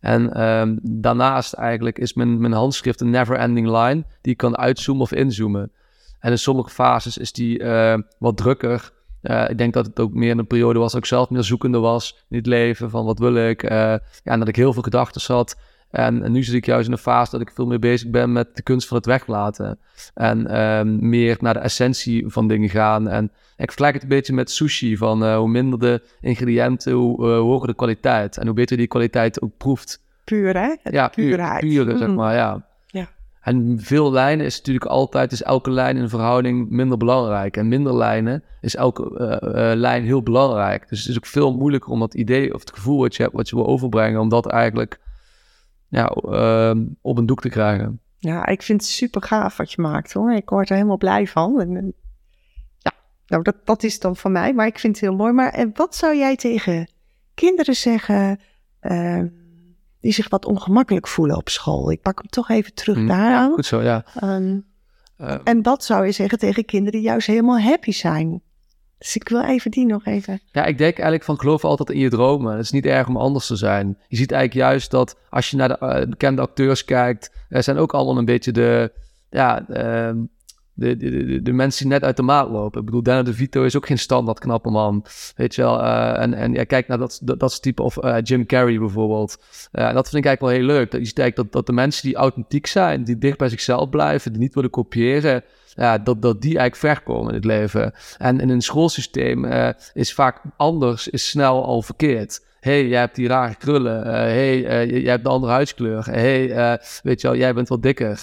En 0.00 0.42
um, 0.42 0.78
daarnaast 0.82 1.52
eigenlijk 1.52 1.98
is 1.98 2.14
mijn, 2.14 2.40
mijn 2.40 2.52
handschrift 2.52 3.00
een 3.00 3.10
never-ending 3.10 3.66
line 3.66 4.04
die 4.20 4.32
ik 4.32 4.36
kan 4.36 4.56
uitzoomen 4.56 5.02
of 5.02 5.12
inzoomen. 5.12 5.72
En 6.18 6.30
in 6.30 6.38
sommige 6.38 6.70
fases 6.70 7.18
is 7.18 7.32
die 7.32 7.60
uh, 7.60 7.98
wat 8.18 8.36
drukker. 8.36 8.92
Uh, 9.22 9.48
ik 9.48 9.58
denk 9.58 9.72
dat 9.72 9.86
het 9.86 10.00
ook 10.00 10.12
meer 10.12 10.38
een 10.38 10.46
periode 10.46 10.78
was 10.78 10.92
dat 10.92 11.00
ik 11.00 11.06
zelf 11.06 11.30
meer 11.30 11.42
zoekende 11.42 11.78
was 11.78 12.24
in 12.28 12.36
het 12.36 12.46
leven. 12.46 12.90
Van 12.90 13.04
wat 13.04 13.18
wil 13.18 13.34
ik? 13.36 13.62
Uh, 13.62 13.70
ja, 13.70 14.00
en 14.22 14.38
dat 14.38 14.48
ik 14.48 14.56
heel 14.56 14.72
veel 14.72 14.82
gedachten 14.82 15.34
had. 15.34 15.56
En, 15.94 16.22
en, 16.22 16.32
nu 16.32 16.42
zit 16.42 16.54
ik 16.54 16.66
juist 16.66 16.86
in 16.86 16.92
een 16.92 16.98
fase 16.98 17.30
dat 17.30 17.40
ik 17.40 17.50
veel 17.54 17.66
meer 17.66 17.78
bezig 17.78 18.10
ben 18.10 18.32
met 18.32 18.56
de 18.56 18.62
kunst 18.62 18.88
van 18.88 18.96
het 18.96 19.06
weglaten. 19.06 19.78
En 20.14 20.60
um, 20.60 21.08
meer 21.08 21.36
naar 21.40 21.54
de 21.54 21.60
essentie 21.60 22.24
van 22.26 22.48
dingen 22.48 22.68
gaan. 22.68 23.08
En 23.08 23.24
ik 23.56 23.66
vergelijk 23.66 23.94
het 23.94 24.02
een 24.02 24.08
beetje 24.08 24.32
met 24.32 24.50
sushi. 24.50 24.96
Van 24.96 25.24
uh, 25.24 25.36
hoe 25.36 25.48
minder 25.48 25.78
de 25.78 26.02
ingrediënten, 26.20 26.92
hoe, 26.92 27.28
uh, 27.28 27.38
hoger 27.38 27.66
de 27.66 27.74
kwaliteit. 27.74 28.36
En 28.36 28.46
hoe 28.46 28.54
beter 28.54 28.76
die 28.76 28.86
kwaliteit 28.86 29.42
ook 29.42 29.56
proeft. 29.56 30.02
Puur, 30.24 30.56
hè? 30.56 30.74
Het 30.82 30.92
ja, 30.92 31.08
puurheid. 31.08 31.60
Puur, 31.60 31.84
puur 31.84 31.98
zeg 31.98 32.08
Mm. 32.08 32.14
maar, 32.14 32.34
ja. 32.34 32.66
Ja. 32.86 33.08
En 33.40 33.78
veel 33.80 34.12
lijnen 34.12 34.46
is 34.46 34.56
natuurlijk 34.56 34.86
altijd, 34.86 35.32
is 35.32 35.42
elke 35.42 35.70
lijn 35.70 35.96
in 35.96 36.02
een 36.02 36.08
verhouding 36.08 36.70
minder 36.70 36.98
belangrijk. 36.98 37.56
En 37.56 37.68
minder 37.68 37.96
lijnen 37.96 38.42
is 38.60 38.76
elke 38.76 39.10
uh, 39.10 39.72
lijn 39.74 40.04
heel 40.04 40.22
belangrijk. 40.22 40.88
Dus 40.88 41.00
het 41.00 41.08
is 41.08 41.16
ook 41.16 41.26
veel 41.26 41.56
moeilijker 41.56 41.90
om 41.90 42.00
dat 42.00 42.14
idee 42.14 42.54
of 42.54 42.60
het 42.60 42.74
gevoel 42.74 42.98
wat 42.98 43.16
je 43.16 43.22
hebt, 43.22 43.34
wat 43.34 43.48
je 43.48 43.56
wil 43.56 43.66
overbrengen, 43.66 44.20
om 44.20 44.28
dat 44.28 44.46
eigenlijk 44.46 45.02
ja, 45.94 46.16
uh, 46.24 46.82
op 47.00 47.18
een 47.18 47.26
doek 47.26 47.40
te 47.40 47.48
krijgen. 47.48 48.00
Ja, 48.18 48.46
ik 48.46 48.62
vind 48.62 48.80
het 48.80 48.90
super 48.90 49.22
gaaf 49.22 49.56
wat 49.56 49.72
je 49.72 49.82
maakt 49.82 50.12
hoor. 50.12 50.32
Ik 50.32 50.50
word 50.50 50.68
er 50.68 50.74
helemaal 50.74 50.96
blij 50.96 51.26
van. 51.26 51.60
En, 51.60 51.76
en, 51.76 51.94
ja, 52.78 52.92
nou 53.26 53.42
dat, 53.42 53.56
dat 53.64 53.82
is 53.82 53.98
dan 53.98 54.16
van 54.16 54.32
mij, 54.32 54.54
maar 54.54 54.66
ik 54.66 54.78
vind 54.78 54.96
het 54.96 55.04
heel 55.04 55.16
mooi. 55.16 55.32
Maar 55.32 55.52
en 55.52 55.70
wat 55.74 55.96
zou 55.96 56.16
jij 56.16 56.36
tegen 56.36 56.90
kinderen 57.34 57.76
zeggen 57.76 58.40
uh, 58.82 59.22
die 60.00 60.12
zich 60.12 60.28
wat 60.28 60.44
ongemakkelijk 60.44 61.08
voelen 61.08 61.36
op 61.36 61.48
school? 61.48 61.90
Ik 61.90 62.02
pak 62.02 62.18
hem 62.18 62.28
toch 62.28 62.48
even 62.48 62.74
terug 62.74 62.96
Hm, 62.96 63.06
daaraan. 63.06 63.52
Goed 63.52 63.66
zo, 63.66 63.82
ja. 63.82 64.04
Um, 64.22 64.72
Uh, 65.20 65.36
en 65.44 65.62
wat 65.62 65.84
zou 65.84 66.06
je 66.06 66.12
zeggen 66.12 66.38
tegen 66.38 66.64
kinderen 66.64 67.00
die 67.00 67.08
juist 67.08 67.26
helemaal 67.26 67.60
happy 67.60 67.90
zijn? 67.90 68.42
Dus 69.04 69.16
ik 69.16 69.28
wil 69.28 69.44
even 69.44 69.70
die 69.70 69.86
nog 69.86 70.06
even. 70.06 70.40
Ja, 70.52 70.64
ik 70.64 70.78
denk 70.78 70.94
eigenlijk 70.94 71.24
van 71.24 71.38
geloof 71.38 71.64
altijd 71.64 71.90
in 71.90 71.98
je 71.98 72.08
dromen. 72.08 72.52
Het 72.52 72.64
is 72.64 72.70
niet 72.70 72.86
erg 72.86 73.08
om 73.08 73.16
anders 73.16 73.46
te 73.46 73.56
zijn. 73.56 73.98
Je 74.08 74.16
ziet 74.16 74.32
eigenlijk 74.32 74.68
juist 74.68 74.90
dat 74.90 75.18
als 75.30 75.50
je 75.50 75.56
naar 75.56 75.68
de 75.68 75.78
uh, 75.80 76.08
bekende 76.08 76.42
acteurs 76.42 76.84
kijkt, 76.84 77.32
er 77.48 77.62
zijn 77.62 77.76
ook 77.76 77.94
allemaal 77.94 78.18
een 78.18 78.24
beetje 78.24 78.52
de, 78.52 78.92
ja, 79.30 79.64
uh, 79.68 80.22
de, 80.74 80.96
de, 80.96 81.26
de, 81.26 81.42
de, 81.42 81.52
mensen 81.52 81.82
die 81.82 81.92
net 81.92 82.04
uit 82.04 82.16
de 82.16 82.22
maat 82.22 82.50
lopen. 82.50 82.80
Ik 82.80 82.86
bedoel, 82.86 83.02
Danny 83.02 83.22
DeVito 83.22 83.62
is 83.64 83.76
ook 83.76 83.86
geen 83.86 83.98
standaard 83.98 84.38
knappe 84.38 84.70
man. 84.70 85.04
Weet 85.36 85.54
je 85.54 85.62
wel, 85.62 85.80
uh, 85.80 86.20
en, 86.20 86.34
en 86.34 86.52
ja, 86.52 86.64
kijk 86.64 86.88
naar 86.88 86.98
dat, 86.98 87.20
dat, 87.22 87.62
type, 87.62 87.82
of 87.82 88.04
uh, 88.04 88.16
Jim 88.22 88.46
Carrey 88.46 88.78
bijvoorbeeld. 88.78 89.38
Uh, 89.72 89.92
dat 89.92 90.08
vind 90.08 90.24
ik 90.24 90.30
eigenlijk 90.30 90.40
wel 90.40 90.50
heel 90.50 90.76
leuk. 90.76 90.90
Dat 90.90 91.08
je 91.08 91.14
eigenlijk 91.14 91.36
dat, 91.36 91.52
dat 91.52 91.66
de 91.66 91.72
mensen 91.72 92.02
die 92.02 92.16
authentiek 92.16 92.66
zijn, 92.66 93.04
die 93.04 93.18
dicht 93.18 93.38
bij 93.38 93.48
zichzelf 93.48 93.88
blijven, 93.88 94.32
die 94.32 94.40
niet 94.40 94.54
willen 94.54 94.70
kopiëren, 94.70 95.44
ja, 95.74 95.98
dat, 95.98 96.22
dat 96.22 96.42
die 96.42 96.58
eigenlijk 96.58 96.96
verkomen 96.96 97.28
in 97.28 97.34
het 97.34 97.44
leven. 97.44 97.92
En 98.18 98.40
in 98.40 98.48
een 98.48 98.62
schoolsysteem 98.62 99.44
is 99.92 100.14
vaak 100.14 100.40
anders, 100.56 101.08
is 101.08 101.28
snel 101.28 101.64
al 101.64 101.82
verkeerd. 101.82 102.40
Hey, 102.64 102.88
jij 102.88 103.00
hebt 103.00 103.14
die 103.14 103.28
rare 103.28 103.54
krullen. 103.54 104.06
Uh, 104.06 104.12
hey, 104.12 104.56
uh, 104.56 104.90
jij 105.02 105.10
hebt 105.10 105.24
een 105.24 105.30
andere 105.30 105.52
huidskleur. 105.52 106.04
hey, 106.04 106.48
weet 107.02 107.20
je 107.20 107.28
wel, 107.28 107.36
jij 107.36 107.54
bent 107.54 107.68
wat 107.68 107.82
dikker. 107.82 108.22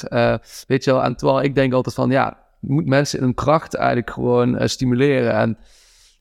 weet 0.67 0.83
je 0.83 0.91
wel, 0.91 1.03
en 1.03 1.15
terwijl 1.15 1.41
ik 1.41 1.55
denk 1.55 1.73
altijd 1.73 1.95
van, 1.95 2.09
ja, 2.09 2.37
je 2.59 2.71
moet 2.71 2.85
mensen 2.85 3.19
in 3.19 3.23
hun 3.23 3.33
kracht 3.33 3.75
eigenlijk 3.75 4.09
gewoon 4.09 4.69
stimuleren. 4.69 5.33
En 5.33 5.57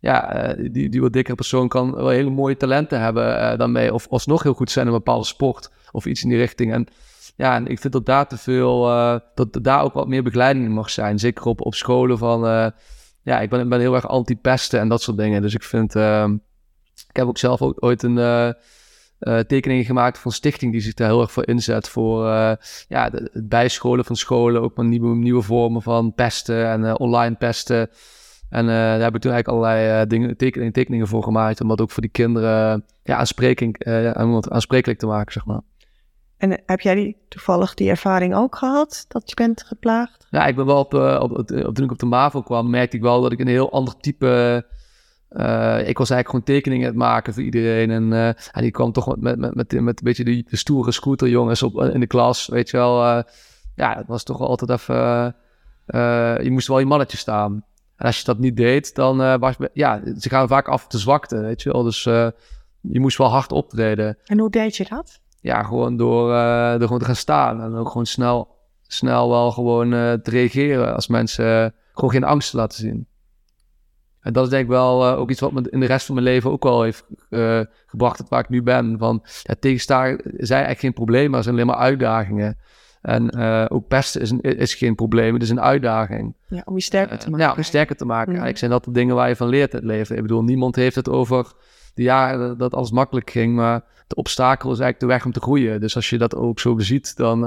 ja, 0.00 0.54
die, 0.70 0.88
die 0.88 1.00
wat 1.00 1.12
dikkere 1.12 1.36
persoon 1.36 1.68
kan 1.68 1.94
wel 1.94 2.08
hele 2.08 2.30
mooie 2.30 2.56
talenten 2.56 3.00
hebben 3.00 3.58
dan 3.58 3.72
mee. 3.72 3.94
Of 3.94 4.06
alsnog 4.08 4.42
heel 4.42 4.54
goed 4.54 4.70
zijn 4.70 4.86
in 4.86 4.92
een 4.92 4.98
bepaalde 4.98 5.26
sport 5.26 5.70
of 5.92 6.06
iets 6.06 6.22
in 6.22 6.28
die 6.28 6.38
richting. 6.38 6.72
En 6.72 6.86
ja, 7.36 7.54
en 7.54 7.66
ik 7.66 7.80
vind 7.80 7.92
dat 7.92 8.06
daar 8.06 8.26
te 8.26 8.36
veel, 8.36 8.82
dat 9.34 9.58
daar 9.62 9.82
ook 9.82 9.92
wat 9.92 10.08
meer 10.08 10.22
begeleiding 10.22 10.64
in 10.64 10.72
mag 10.72 10.90
zijn. 10.90 11.18
Zeker 11.18 11.44
op, 11.44 11.60
op 11.60 11.74
scholen 11.74 12.18
van, 12.18 12.40
ja, 13.22 13.40
ik 13.40 13.50
ben, 13.50 13.68
ben 13.68 13.80
heel 13.80 13.94
erg 13.94 14.08
anti-pesten 14.08 14.80
en 14.80 14.88
dat 14.88 15.02
soort 15.02 15.16
dingen. 15.16 15.42
Dus 15.42 15.54
ik 15.54 15.62
vind, 15.62 15.94
uh, 15.94 16.24
ik 17.08 17.16
heb 17.16 17.26
ook 17.26 17.38
zelf 17.38 17.62
ook 17.62 17.76
ooit 17.84 18.02
een 18.02 18.16
uh, 18.16 19.38
tekening 19.38 19.86
gemaakt 19.86 20.18
van 20.18 20.30
een 20.30 20.36
stichting 20.36 20.72
die 20.72 20.80
zich 20.80 20.94
daar 20.94 21.08
heel 21.08 21.20
erg 21.20 21.32
voor 21.32 21.46
inzet. 21.46 21.88
Voor 21.88 22.24
ja, 22.88 23.10
de, 23.10 23.30
het 23.32 23.48
bijscholen 23.48 24.04
van 24.04 24.16
scholen, 24.16 24.62
ook 24.62 24.76
maar 24.76 24.86
nieuwe, 24.86 25.16
nieuwe 25.16 25.42
vormen 25.42 25.82
van 25.82 26.14
pesten 26.14 26.66
en 26.66 26.98
online 26.98 27.34
pesten. 27.34 27.90
En 28.48 28.66
daar 28.66 29.00
heb 29.00 29.14
ik 29.14 29.20
toen 29.20 29.32
eigenlijk 29.32 29.48
allerlei 29.48 30.06
dingen, 30.06 30.36
tekeningen, 30.36 30.72
tekeningen 30.72 31.06
voor 31.06 31.22
gemaakt. 31.22 31.60
Om 31.60 31.68
dat 31.68 31.80
ook 31.80 31.90
voor 31.90 32.02
die 32.02 32.10
kinderen 32.10 32.84
ja, 33.02 33.16
aanspreking, 33.16 33.84
aansprekelijk 34.48 34.98
te 34.98 35.06
maken, 35.06 35.32
zeg 35.32 35.44
maar. 35.44 35.60
En 36.36 36.62
heb 36.66 36.80
jij 36.80 36.94
die, 36.94 37.16
toevallig 37.28 37.74
die 37.74 37.90
ervaring 37.90 38.34
ook 38.34 38.56
gehad, 38.56 39.04
dat 39.08 39.28
je 39.28 39.34
bent 39.34 39.62
geplaagd? 39.62 40.26
Ja, 40.30 40.46
ik 40.46 40.56
ben 40.56 40.66
wel 40.66 40.78
op, 40.78 40.94
op, 40.94 41.38
op, 41.38 41.46
toen 41.46 41.84
ik 41.84 41.90
op 41.90 41.98
de 41.98 42.06
MAVO 42.06 42.42
kwam, 42.42 42.70
merkte 42.70 42.96
ik 42.96 43.02
wel 43.02 43.20
dat 43.20 43.32
ik 43.32 43.40
een 43.40 43.46
heel 43.46 43.72
ander 43.72 43.96
type... 43.96 44.66
Uh, 45.32 45.88
ik 45.88 45.98
was 45.98 46.10
eigenlijk 46.10 46.28
gewoon 46.28 46.42
tekeningen 46.42 46.86
aan 46.86 46.92
het 46.92 47.02
maken 47.02 47.34
voor 47.34 47.42
iedereen. 47.42 47.90
En, 47.90 48.10
uh, 48.12 48.26
en 48.26 48.62
die 48.62 48.70
kwam 48.70 48.92
toch 48.92 49.16
met, 49.16 49.38
met, 49.38 49.54
met, 49.54 49.80
met, 49.80 49.98
een 49.98 49.98
beetje 50.02 50.24
de, 50.24 50.44
de 50.50 50.56
stoere 50.56 50.92
scooterjongens 50.92 51.62
op, 51.62 51.82
in 51.82 52.00
de 52.00 52.06
klas, 52.06 52.46
weet 52.46 52.70
je 52.70 52.76
wel. 52.76 53.04
ja, 53.74 53.96
het 53.96 54.06
was 54.06 54.22
toch 54.22 54.40
altijd 54.40 54.70
even... 54.70 55.34
je 56.44 56.50
moest 56.50 56.68
wel 56.68 56.78
je 56.78 56.86
mannetje 56.86 57.16
staan. 57.16 57.64
En 57.96 58.06
als 58.06 58.18
je 58.18 58.24
dat 58.24 58.38
niet 58.38 58.56
deed, 58.56 58.94
dan 58.94 59.38
was... 59.38 59.54
Ja, 59.72 60.00
ze 60.18 60.28
gaan 60.28 60.48
vaak 60.48 60.68
af 60.68 60.86
de 60.86 60.98
zwakte, 60.98 61.40
weet 61.40 61.62
je 61.62 61.72
wel. 61.72 61.82
Dus 61.82 62.02
je 62.80 63.00
moest 63.00 63.18
wel 63.18 63.28
hard 63.28 63.52
optreden. 63.52 64.18
En 64.24 64.38
hoe 64.38 64.50
deed 64.50 64.76
je 64.76 64.86
dat? 64.88 65.20
ja, 65.40 65.62
gewoon 65.62 65.96
door, 65.96 66.28
door 66.70 66.86
gewoon 66.86 66.98
te 66.98 67.04
gaan 67.04 67.16
staan. 67.16 67.62
En 67.62 67.74
ook 67.74 67.88
gewoon 67.88 68.06
snel, 68.06 68.56
snel 68.86 69.28
wel 69.30 69.50
gewoon 69.50 69.90
te 69.90 70.30
reageren 70.30 70.94
als 70.94 71.06
mensen 71.06 71.74
gewoon 71.92 72.10
geen 72.10 72.24
angst 72.24 72.50
te 72.50 72.56
laten 72.56 72.78
zien. 72.78 73.08
En 74.20 74.32
dat 74.32 74.44
is 74.44 74.50
denk 74.50 74.62
ik 74.62 74.68
wel 74.68 75.06
ook 75.06 75.30
iets 75.30 75.40
wat 75.40 75.52
me 75.52 75.70
in 75.70 75.80
de 75.80 75.86
rest 75.86 76.06
van 76.06 76.14
mijn 76.14 76.26
leven 76.26 76.50
ook 76.50 76.62
wel 76.62 76.82
heeft 76.82 77.04
gebracht, 77.86 78.18
het 78.18 78.28
waar 78.28 78.40
ik 78.40 78.48
nu 78.48 78.62
ben. 78.62 78.98
Van 78.98 79.20
ja, 79.42 79.54
tegenstaan 79.60 80.16
zijn 80.24 80.36
eigenlijk 80.36 80.78
geen 80.80 80.92
problemen, 80.92 81.30
maar 81.30 81.42
zijn 81.42 81.54
alleen 81.54 81.66
maar 81.66 81.76
uitdagingen. 81.76 82.58
En 83.00 83.38
ook 83.70 83.88
pesten 83.88 84.20
is, 84.20 84.30
een, 84.30 84.40
is 84.40 84.74
geen 84.74 84.94
probleem, 84.94 85.34
het 85.34 85.42
is 85.42 85.50
een 85.50 85.60
uitdaging. 85.60 86.34
Ja, 86.46 86.62
om 86.64 86.74
je 86.74 86.82
sterker 86.82 87.18
te 87.18 87.30
maken. 87.30 87.46
ja, 87.46 87.50
om 87.50 87.58
je 87.58 87.64
sterker 87.64 87.96
te 87.96 88.04
maken. 88.04 88.32
Mm. 88.32 88.40
Eigenlijk 88.40 88.58
zijn 88.58 88.70
dat 88.70 88.84
de 88.84 88.90
dingen 88.90 89.14
waar 89.14 89.28
je 89.28 89.36
van 89.36 89.48
leert 89.48 89.72
in 89.72 89.78
het 89.78 89.86
leven. 89.86 90.16
Ik 90.16 90.22
bedoel, 90.22 90.42
niemand 90.42 90.76
heeft 90.76 90.96
het 90.96 91.08
over 91.08 91.52
de 91.94 92.02
jaren 92.02 92.58
dat 92.58 92.74
alles 92.74 92.90
makkelijk 92.90 93.30
ging, 93.30 93.54
maar 93.54 93.84
de 94.06 94.14
obstakel 94.14 94.72
is 94.72 94.78
eigenlijk 94.78 95.00
de 95.00 95.06
weg 95.06 95.24
om 95.24 95.32
te 95.32 95.40
groeien. 95.40 95.80
Dus 95.80 95.96
als 95.96 96.10
je 96.10 96.18
dat 96.18 96.34
ook 96.34 96.60
zo 96.60 96.74
beziet, 96.74 97.16
dan 97.16 97.40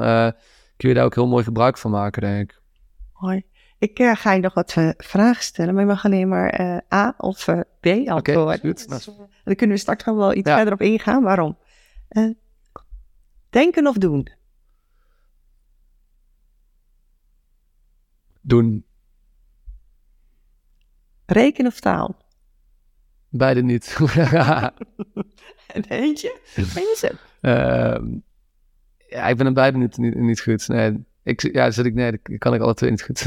kun 0.78 0.90
je 0.90 0.94
daar 0.94 1.06
ook 1.06 1.16
heel 1.16 1.28
mooi 1.28 1.44
gebruik 1.44 1.78
van 1.78 1.92
maken, 1.92 2.22
denk 2.22 2.52
ik. 2.52 2.62
Hoi. 3.12 3.44
Ik 3.84 4.00
uh, 4.00 4.16
ga 4.16 4.32
je 4.32 4.42
nog 4.42 4.54
wat 4.54 4.76
uh, 4.76 4.90
vragen 4.98 5.44
stellen, 5.44 5.74
maar 5.74 5.84
je 5.84 5.90
mag 5.90 6.06
alleen 6.06 6.28
maar 6.28 6.60
A 6.94 7.14
of 7.18 7.46
B 7.80 7.86
antwoorden. 7.86 8.44
Okay, 8.44 8.58
goed. 8.58 8.90
Dus, 8.90 9.06
dan 9.44 9.56
kunnen 9.56 9.76
we 9.76 9.82
straks 9.82 10.04
nog 10.04 10.16
wel 10.16 10.34
iets 10.34 10.50
ja. 10.50 10.56
verder 10.56 10.74
op 10.74 10.82
ingaan. 10.82 11.24
Waarom? 11.24 11.58
denken 13.50 13.88
of 13.88 13.98
doen? 13.98 14.28
Doen. 18.42 18.86
Rekenen 21.26 21.72
of 21.72 21.80
taal? 21.80 22.16
Beide 23.30 23.62
niet. 23.62 23.98
en 25.76 25.84
eentje? 25.88 26.40
Mensen. 26.76 27.18
Uh, 27.42 28.20
ja, 29.10 29.28
ik 29.28 29.38
ben 29.38 29.46
er 29.46 29.54
beide 29.54 29.78
niet, 29.78 29.98
niet, 29.98 30.16
niet 30.16 30.42
goed. 30.42 30.68
Nee, 30.68 31.06
ik, 31.24 31.54
ja, 31.54 31.72
zit 31.72 31.86
ik, 31.86 31.94
nee, 31.94 32.12
dat 32.12 32.38
kan 32.38 32.54
ik 32.54 32.62
alle 32.62 32.74
twee 32.74 32.90
niet 32.90 33.04
goed. 33.04 33.26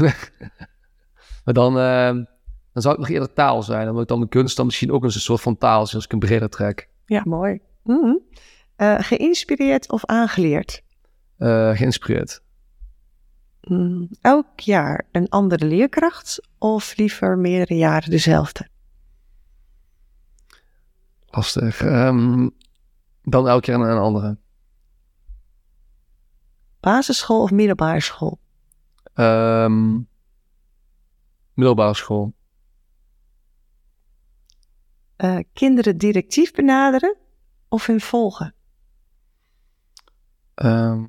maar 1.45 1.53
dan, 1.53 1.77
uh, 1.77 2.25
dan 2.73 2.81
zou 2.81 2.93
ik 2.93 2.99
nog 2.99 3.09
eerder 3.09 3.33
taal 3.33 3.63
zijn. 3.63 3.85
Dan 3.85 3.93
wordt 3.93 4.09
dan 4.09 4.19
de 4.19 4.27
kunst 4.27 4.55
dan 4.55 4.65
misschien 4.65 4.91
ook 4.91 5.03
een 5.03 5.11
soort 5.11 5.41
van 5.41 5.57
taal, 5.57 5.79
als 5.79 6.05
ik 6.05 6.11
een 6.11 6.19
breder 6.19 6.49
trek. 6.49 6.89
Ja, 7.05 7.21
mooi. 7.25 7.59
Mm 7.83 8.01
-hmm. 8.01 8.21
uh, 8.77 8.99
geïnspireerd 8.99 9.91
of 9.91 10.05
aangeleerd? 10.05 10.83
Uh, 11.37 11.75
geïnspireerd. 11.75 12.41
Mm, 13.61 14.09
elk 14.21 14.59
jaar 14.59 15.07
een 15.11 15.29
andere 15.29 15.65
leerkracht 15.65 16.47
of 16.57 16.97
liever 16.97 17.37
meerdere 17.37 17.75
jaren 17.75 18.09
dezelfde? 18.09 18.67
Lastig. 21.29 21.81
Um, 21.81 22.51
dan 23.23 23.61
keer 23.61 23.73
een, 23.73 23.81
een 23.81 23.97
andere. 23.97 24.37
Basisschool 26.87 27.41
of 27.41 27.51
middelbare 27.51 28.01
school? 28.01 28.39
Ehm, 29.13 29.99
middelbare 31.53 31.93
school. 31.93 32.33
Eh, 35.15 35.39
kinderen 35.53 35.97
directief 35.97 36.51
benaderen 36.51 37.17
of 37.69 37.85
hun 37.85 38.01
volgen? 38.01 38.55
Ehm 40.53 41.05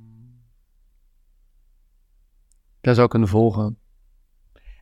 daar 2.80 2.94
zou 2.94 3.04
ik 3.04 3.10
kunnen 3.10 3.28
volgen. 3.28 3.78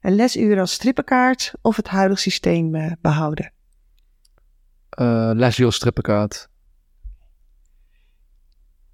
Een 0.01 0.15
lesuur 0.15 0.61
als 0.61 0.73
strippenkaart 0.73 1.55
of 1.63 1.77
het 1.77 1.89
huidige 1.89 2.21
systeem 2.21 2.75
eh, 2.75 2.93
behouden? 3.01 3.53
Uh, 4.99 5.31
lesje 5.35 5.65
als 5.65 5.75
strippenkaart. 5.75 6.49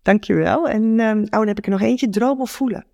Dankjewel. 0.03 0.69
En 0.69 1.01
ehm, 1.01 1.19
oh, 1.19 1.31
dan 1.31 1.47
heb 1.47 1.59
ik 1.59 1.65
er 1.65 1.71
nog 1.71 1.81
eentje. 1.81 2.09
Droom 2.09 2.41
of 2.41 2.51
voelen? 2.51 2.87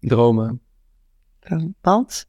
Dromen. 0.00 0.60
Want? 1.80 2.26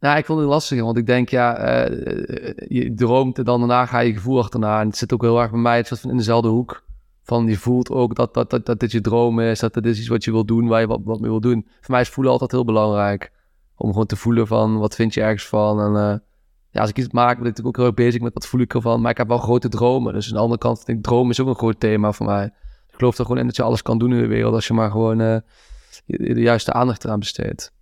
Nou, 0.00 0.18
ik 0.18 0.24
vond 0.24 0.38
het 0.38 0.48
lastig, 0.48 0.80
want 0.80 0.96
ik 0.96 1.06
denk, 1.06 1.28
ja, 1.28 1.56
eh, 1.56 2.54
je 2.68 2.94
droomt 2.94 3.38
en 3.38 3.44
dan 3.44 3.58
daarna 3.58 3.86
ga 3.86 3.98
je 3.98 4.12
gevoel 4.12 4.38
achterna. 4.38 4.80
En 4.80 4.86
het 4.86 4.96
zit 4.96 5.12
ook 5.12 5.22
heel 5.22 5.40
erg 5.40 5.50
bij 5.50 5.60
mij, 5.60 5.76
het 5.76 5.86
zit 5.86 6.04
in 6.04 6.16
dezelfde 6.16 6.48
hoek. 6.48 6.86
Van 7.22 7.46
je 7.46 7.56
voelt 7.56 7.90
ook 7.90 8.14
dat, 8.14 8.34
dat, 8.34 8.50
dat, 8.50 8.66
dat 8.66 8.80
dit 8.80 8.92
je 8.92 9.00
droom 9.00 9.40
is, 9.40 9.60
dat 9.60 9.74
het 9.74 9.86
is 9.86 9.98
iets 9.98 10.08
wat 10.08 10.24
je 10.24 10.30
wil 10.30 10.44
doen, 10.44 10.66
waar 10.66 10.80
je 10.80 10.86
wat, 10.86 11.00
wat 11.04 11.20
mee 11.20 11.30
wil 11.30 11.40
doen. 11.40 11.66
Voor 11.80 11.90
mij 11.90 12.00
is 12.00 12.08
voelen 12.08 12.32
altijd 12.32 12.50
heel 12.50 12.64
belangrijk. 12.64 13.32
Om 13.76 13.90
gewoon 13.90 14.06
te 14.06 14.16
voelen 14.16 14.46
van, 14.46 14.78
wat 14.78 14.94
vind 14.94 15.14
je 15.14 15.20
ergens 15.20 15.46
van. 15.46 15.80
En 15.80 15.92
uh, 15.92 16.18
ja, 16.70 16.80
als 16.80 16.90
ik 16.90 16.98
iets 16.98 17.10
maak, 17.10 17.38
ben 17.38 17.46
ik 17.46 17.56
natuurlijk 17.56 17.66
ook 17.66 17.76
heel 17.76 17.86
erg 17.86 17.94
bezig 17.94 18.20
met 18.20 18.34
wat 18.34 18.46
voel 18.46 18.60
ik 18.60 18.74
ervan. 18.74 19.00
Maar 19.00 19.10
ik 19.10 19.16
heb 19.16 19.28
wel 19.28 19.38
grote 19.38 19.68
dromen. 19.68 20.12
Dus 20.12 20.26
aan 20.26 20.34
de 20.34 20.38
andere 20.38 20.60
kant, 20.60 20.86
denk 20.86 20.98
ik, 20.98 21.04
droom 21.04 21.30
is 21.30 21.40
ook 21.40 21.48
een 21.48 21.54
groot 21.54 21.80
thema 21.80 22.12
voor 22.12 22.26
mij. 22.26 22.44
Ik 22.88 22.94
geloof 22.94 23.18
er 23.18 23.24
gewoon 23.24 23.40
in 23.40 23.46
dat 23.46 23.56
je 23.56 23.62
alles 23.62 23.82
kan 23.82 23.98
doen 23.98 24.12
in 24.12 24.20
de 24.20 24.26
wereld 24.26 24.54
als 24.54 24.66
je 24.66 24.74
maar 24.74 24.90
gewoon 24.90 25.20
uh, 25.20 25.36
de 26.06 26.40
juiste 26.40 26.72
aandacht 26.72 27.04
eraan 27.04 27.18
besteedt. 27.18 27.72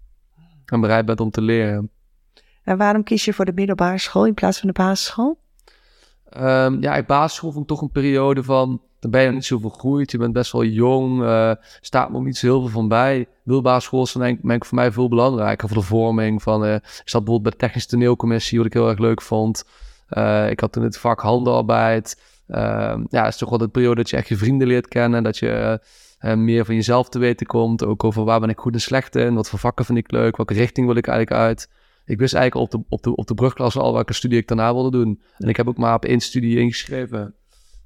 En 0.66 0.81
bereid 0.81 1.07
bent 1.07 1.20
om 1.20 1.31
te 1.31 1.40
leren. 1.40 1.90
En 2.62 2.77
waarom 2.77 3.03
kies 3.03 3.25
je 3.25 3.33
voor 3.33 3.44
de 3.44 3.53
middelbare 3.53 3.99
school 3.99 4.27
in 4.27 4.35
plaats 4.35 4.59
van 4.59 4.68
de 4.68 4.75
basisschool? 4.75 5.38
Um, 6.40 6.83
ja, 6.83 6.96
ik 6.96 7.07
basisschool 7.07 7.53
vond 7.53 7.62
ik 7.62 7.68
toch 7.68 7.81
een 7.81 7.90
periode 7.90 8.42
van 8.42 8.81
dan 9.01 9.20
ben 9.20 9.22
je 9.22 9.31
niet 9.31 9.44
zoveel 9.44 9.70
gegroeid. 9.70 10.11
Je 10.11 10.18
bent 10.18 10.33
best 10.33 10.53
wel 10.53 10.64
jong. 10.64 11.22
Uh, 11.22 11.53
staat 11.81 12.11
nog 12.11 12.25
niet 12.25 12.37
zo 12.37 12.46
heel 12.46 12.61
veel 12.61 12.68
van 12.68 12.88
bij. 12.88 13.27
Middelbare 13.42 14.01
is 14.03 14.12
dan 14.12 14.22
denk, 14.22 14.42
ik 14.42 14.64
voor 14.64 14.77
mij 14.77 14.92
veel 14.92 15.09
belangrijker 15.09 15.68
voor 15.68 15.77
de 15.77 15.83
vorming. 15.83 16.42
Van, 16.42 16.64
uh, 16.64 16.75
ik 16.75 16.83
zat 16.83 17.25
bijvoorbeeld 17.25 17.42
bij 17.42 17.51
de 17.51 17.57
technische 17.57 17.88
toneelcommissie, 17.88 18.59
wat 18.59 18.66
ik 18.66 18.72
heel 18.72 18.88
erg 18.88 18.99
leuk 18.99 19.22
vond. 19.22 19.64
Uh, 20.11 20.51
ik 20.51 20.61
had 20.61 20.72
toen 20.72 20.83
het 20.83 20.99
vak 20.99 21.20
handenarbeid. 21.20 22.22
Ehm, 22.46 23.05
ja, 23.09 23.25
het 23.25 23.33
is 23.33 23.37
toch 23.37 23.49
wel 23.49 23.59
de 23.59 23.68
periode 23.68 23.94
dat 23.94 24.11
je 24.11 24.16
echt 24.16 24.29
je 24.29 24.37
vrienden 24.37 24.66
leert 24.66 24.88
kennen. 24.88 25.22
Dat 25.22 25.38
je 25.38 25.81
meer 26.35 26.64
van 26.64 26.75
jezelf 26.75 27.09
te 27.09 27.18
weten 27.18 27.46
komt. 27.46 27.85
Ook 27.85 28.05
over 28.05 28.25
waar 28.25 28.40
ben 28.40 28.49
ik 28.49 28.59
goed 28.59 28.75
en 28.75 28.81
slecht 28.81 29.16
in. 29.16 29.35
Wat 29.35 29.49
voor 29.49 29.59
vakken 29.59 29.85
vind 29.85 29.99
ik 29.99 30.11
leuk. 30.11 30.37
Welke 30.37 30.55
richting 30.55 30.87
wil 30.87 30.96
ik 30.96 31.07
eigenlijk 31.07 31.40
uit. 31.40 31.68
Ik 32.07 32.19
wist 32.19 32.35
eigenlijk 32.35 32.73
op 32.73 32.81
de, 32.81 32.87
op 32.88 33.03
de, 33.03 33.16
op 33.16 33.27
de 33.27 33.35
brugklas 33.35 33.77
al 33.77 33.92
welke 33.92 34.12
studie 34.12 34.38
ik 34.38 34.49
daarna 34.49 34.73
wilde 34.73 34.90
doen. 34.90 35.23
En 35.38 35.49
ik 35.49 35.57
heb 35.57 35.69
ook 35.69 35.77
maar 35.77 35.95
op 35.95 36.05
één 36.05 36.21
studie 36.21 36.59
ingeschreven. 36.59 37.35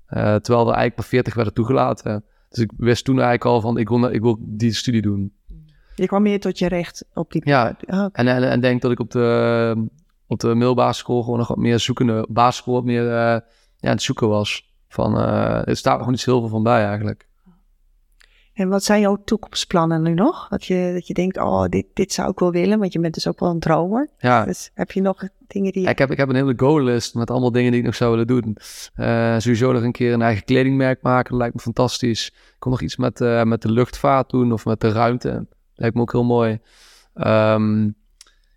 Uh, 0.09 0.35
terwijl 0.35 0.67
er 0.67 0.75
eigenlijk 0.75 0.97
maar 0.97 1.07
40 1.07 1.35
werden 1.35 1.55
toegelaten. 1.55 2.25
Dus 2.49 2.59
ik 2.59 2.73
wist 2.77 3.05
toen 3.05 3.15
eigenlijk 3.15 3.45
al 3.45 3.61
van, 3.61 3.79
ik 3.79 3.89
wil, 3.89 4.05
ik 4.05 4.21
wil 4.21 4.37
die 4.41 4.75
studie 4.75 5.03
doen. 5.03 5.33
Je 5.95 6.07
kwam 6.07 6.23
meer 6.23 6.41
tot 6.41 6.59
je 6.59 6.69
recht 6.69 7.05
op 7.15 7.33
die... 7.33 7.43
Ja, 7.45 7.77
oh, 7.87 8.07
en, 8.13 8.29
en, 8.29 8.51
en 8.51 8.61
denk 8.61 8.83
dat 8.83 8.91
ik 8.91 9.01
op 9.01 9.11
de, 9.11 9.89
op 10.27 10.41
de 10.41 10.55
middelbare 10.55 10.93
school 10.93 11.23
gewoon 11.23 11.39
nog 11.39 11.49
wat 11.49 11.57
meer 11.57 11.79
zoekende... 11.79 12.27
Basisschool 12.31 12.75
wat 12.75 12.85
meer 12.85 13.05
uh, 13.05 13.11
ja, 13.11 13.43
aan 13.81 13.91
het 13.91 14.03
zoeken 14.03 14.29
was. 14.29 14.75
Van, 14.89 15.19
uh, 15.19 15.69
er 15.69 15.77
staat 15.77 15.99
nog 15.99 16.09
niet 16.09 16.21
zo 16.21 16.31
heel 16.31 16.41
veel 16.41 16.51
van 16.51 16.63
bij 16.63 16.85
eigenlijk. 16.85 17.29
En 18.61 18.69
wat 18.69 18.85
zijn 18.85 19.01
jouw 19.01 19.23
toekomstplannen 19.25 20.03
nu 20.03 20.15
nog? 20.15 20.49
Dat 20.49 20.65
je, 20.65 20.91
dat 20.95 21.07
je 21.07 21.15
denkt, 21.15 21.39
oh, 21.39 21.65
dit, 21.65 21.87
dit 21.95 22.13
zou 22.13 22.31
ik 22.31 22.39
wel 22.39 22.51
willen, 22.51 22.79
want 22.79 22.93
je 22.93 23.01
bent 23.01 23.15
dus 23.15 23.29
ook 23.29 23.41
wel 23.41 23.51
een 23.51 23.59
dromer. 23.59 24.09
Ja. 24.19 24.45
Dus 24.45 24.71
heb 24.75 24.91
je 24.91 25.01
nog 25.01 25.23
dingen 25.47 25.73
die... 25.73 25.89
Ik 25.89 25.99
heb, 25.99 26.11
ik 26.11 26.17
heb 26.17 26.29
een 26.29 26.35
hele 26.35 26.53
goallist 26.57 27.15
met 27.15 27.31
allemaal 27.31 27.53
dingen 27.53 27.71
die 27.71 27.81
ik 27.81 27.87
nog 27.87 27.95
zou 27.95 28.11
willen 28.11 28.27
doen. 28.27 28.57
Uh, 28.97 29.39
sowieso 29.39 29.73
nog 29.73 29.83
een 29.83 29.93
keer 29.93 30.13
een 30.13 30.23
eigen 30.23 30.45
kledingmerk 30.45 31.03
maken, 31.03 31.31
dat 31.31 31.39
lijkt 31.39 31.55
me 31.55 31.61
fantastisch. 31.61 32.27
Ik 32.27 32.57
kon 32.59 32.71
nog 32.71 32.81
iets 32.81 32.97
met, 32.97 33.21
uh, 33.21 33.43
met 33.43 33.63
de 33.63 33.73
luchtvaart 33.73 34.31
doen 34.31 34.53
of 34.53 34.65
met 34.65 34.81
de 34.81 34.93
ruimte. 34.93 35.47
Lijkt 35.75 35.95
me 35.95 36.01
ook 36.01 36.13
heel 36.13 36.25
mooi. 36.25 36.59
Um, 37.15 37.95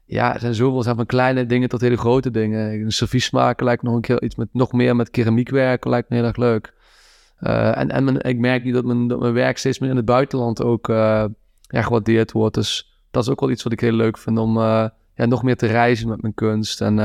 ja, 0.06 0.34
er 0.34 0.40
zijn 0.40 0.56
zoveel 0.56 0.84
zijn 0.84 0.96
van 0.96 1.06
kleine 1.06 1.46
dingen 1.46 1.70
tot 1.70 1.82
hele 1.82 1.98
grote 1.98 2.32
dingen. 2.32 2.82
Een 2.82 2.92
servies 2.92 3.32
maken 3.32 3.66
lijkt 3.66 3.82
me 3.82 3.88
nog 3.88 3.98
een 3.98 4.04
keer 4.04 4.22
iets 4.22 4.36
met 4.36 4.48
nog 4.52 4.72
meer 4.72 4.96
met 4.96 5.10
keramiek 5.10 5.50
werken, 5.50 5.90
lijkt 5.90 6.10
me 6.10 6.16
heel 6.16 6.26
erg 6.26 6.38
leuk. 6.38 6.74
Uh, 7.44 7.78
en 7.78 7.90
en 7.90 8.22
ik 8.22 8.40
merk 8.40 8.64
niet 8.64 8.74
dat 8.74 8.86
mijn, 8.86 9.06
mijn 9.06 9.34
werk 9.34 9.58
steeds 9.58 9.80
meer 9.80 9.90
in 9.90 9.96
het 9.96 10.06
buitenland 10.06 10.64
ook 10.64 10.88
uh, 10.88 11.26
ja, 11.62 11.82
gewaardeerd 11.82 12.32
wordt. 12.32 12.56
Dus 12.56 13.00
dat 13.12 13.24
is 13.24 13.30
ook 13.30 13.40
wel 13.40 13.52
iets 13.52 13.64
wat 13.64 13.74
ik 13.74 13.80
heel 13.80 13.92
leuk 13.92 14.18
vind 14.18 14.38
om 14.38 14.58
uh, 14.58 14.88
ja, 15.16 15.26
nog 15.26 15.44
meer 15.44 15.58
te 15.58 15.68
reizen 15.68 16.10
met 16.10 16.22
mijn 16.22 16.34
kunst. 16.34 16.82
En 16.82 17.00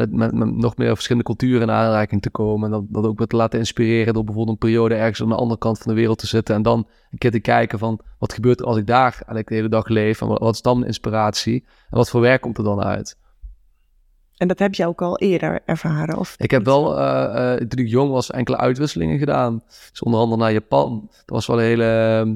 met, 0.00 0.32
met, 0.32 0.54
nog 0.54 0.76
meer 0.76 0.94
verschillende 0.94 1.28
culturen 1.28 1.62
in 1.62 1.70
aanraking 1.70 2.22
te 2.22 2.30
komen. 2.30 2.64
En 2.64 2.70
dat, 2.70 2.84
dat 2.88 3.06
ook 3.06 3.26
te 3.26 3.36
laten 3.36 3.58
inspireren 3.58 4.14
door 4.14 4.24
bijvoorbeeld 4.24 4.62
een 4.62 4.68
periode 4.68 4.94
ergens 4.94 5.22
aan 5.22 5.28
de 5.28 5.34
andere 5.34 5.58
kant 5.58 5.78
van 5.78 5.92
de 5.92 5.98
wereld 5.98 6.18
te 6.18 6.26
zitten. 6.26 6.54
En 6.54 6.62
dan 6.62 6.88
een 7.10 7.18
keer 7.18 7.30
te 7.30 7.40
kijken 7.40 7.78
van 7.78 8.00
wat 8.18 8.32
gebeurt 8.32 8.60
er 8.60 8.66
als 8.66 8.76
ik 8.76 8.86
daar 8.86 9.12
eigenlijk 9.12 9.48
de 9.48 9.54
hele 9.54 9.68
dag 9.68 9.88
leef. 9.88 10.20
En 10.20 10.26
wat, 10.26 10.54
is 10.54 10.62
dan 10.62 10.80
de 10.80 10.86
inspiratie? 10.86 11.64
En 11.90 11.96
wat 11.96 12.10
voor 12.10 12.20
werk 12.20 12.40
komt 12.40 12.58
er 12.58 12.64
dan 12.64 12.82
uit? 12.82 13.18
En 14.36 14.48
dat 14.48 14.58
heb 14.58 14.74
je 14.74 14.86
ook 14.86 15.02
al 15.02 15.18
eerder 15.18 15.60
ervaren? 15.64 16.18
Of 16.18 16.34
ik 16.38 16.50
heb 16.50 16.64
wel, 16.64 16.98
uh, 16.98 17.04
uh, 17.34 17.54
toen 17.54 17.84
ik 17.84 17.88
jong 17.88 18.10
was, 18.10 18.30
enkele 18.30 18.56
uitwisselingen 18.56 19.18
gedaan. 19.18 19.62
Dus 19.90 20.02
onder 20.02 20.20
andere 20.20 20.40
naar 20.40 20.52
Japan. 20.52 21.08
Dat 21.10 21.22
was 21.26 21.46
wel 21.46 21.58
een 21.58 21.64
hele 21.64 22.22
uh, 22.26 22.32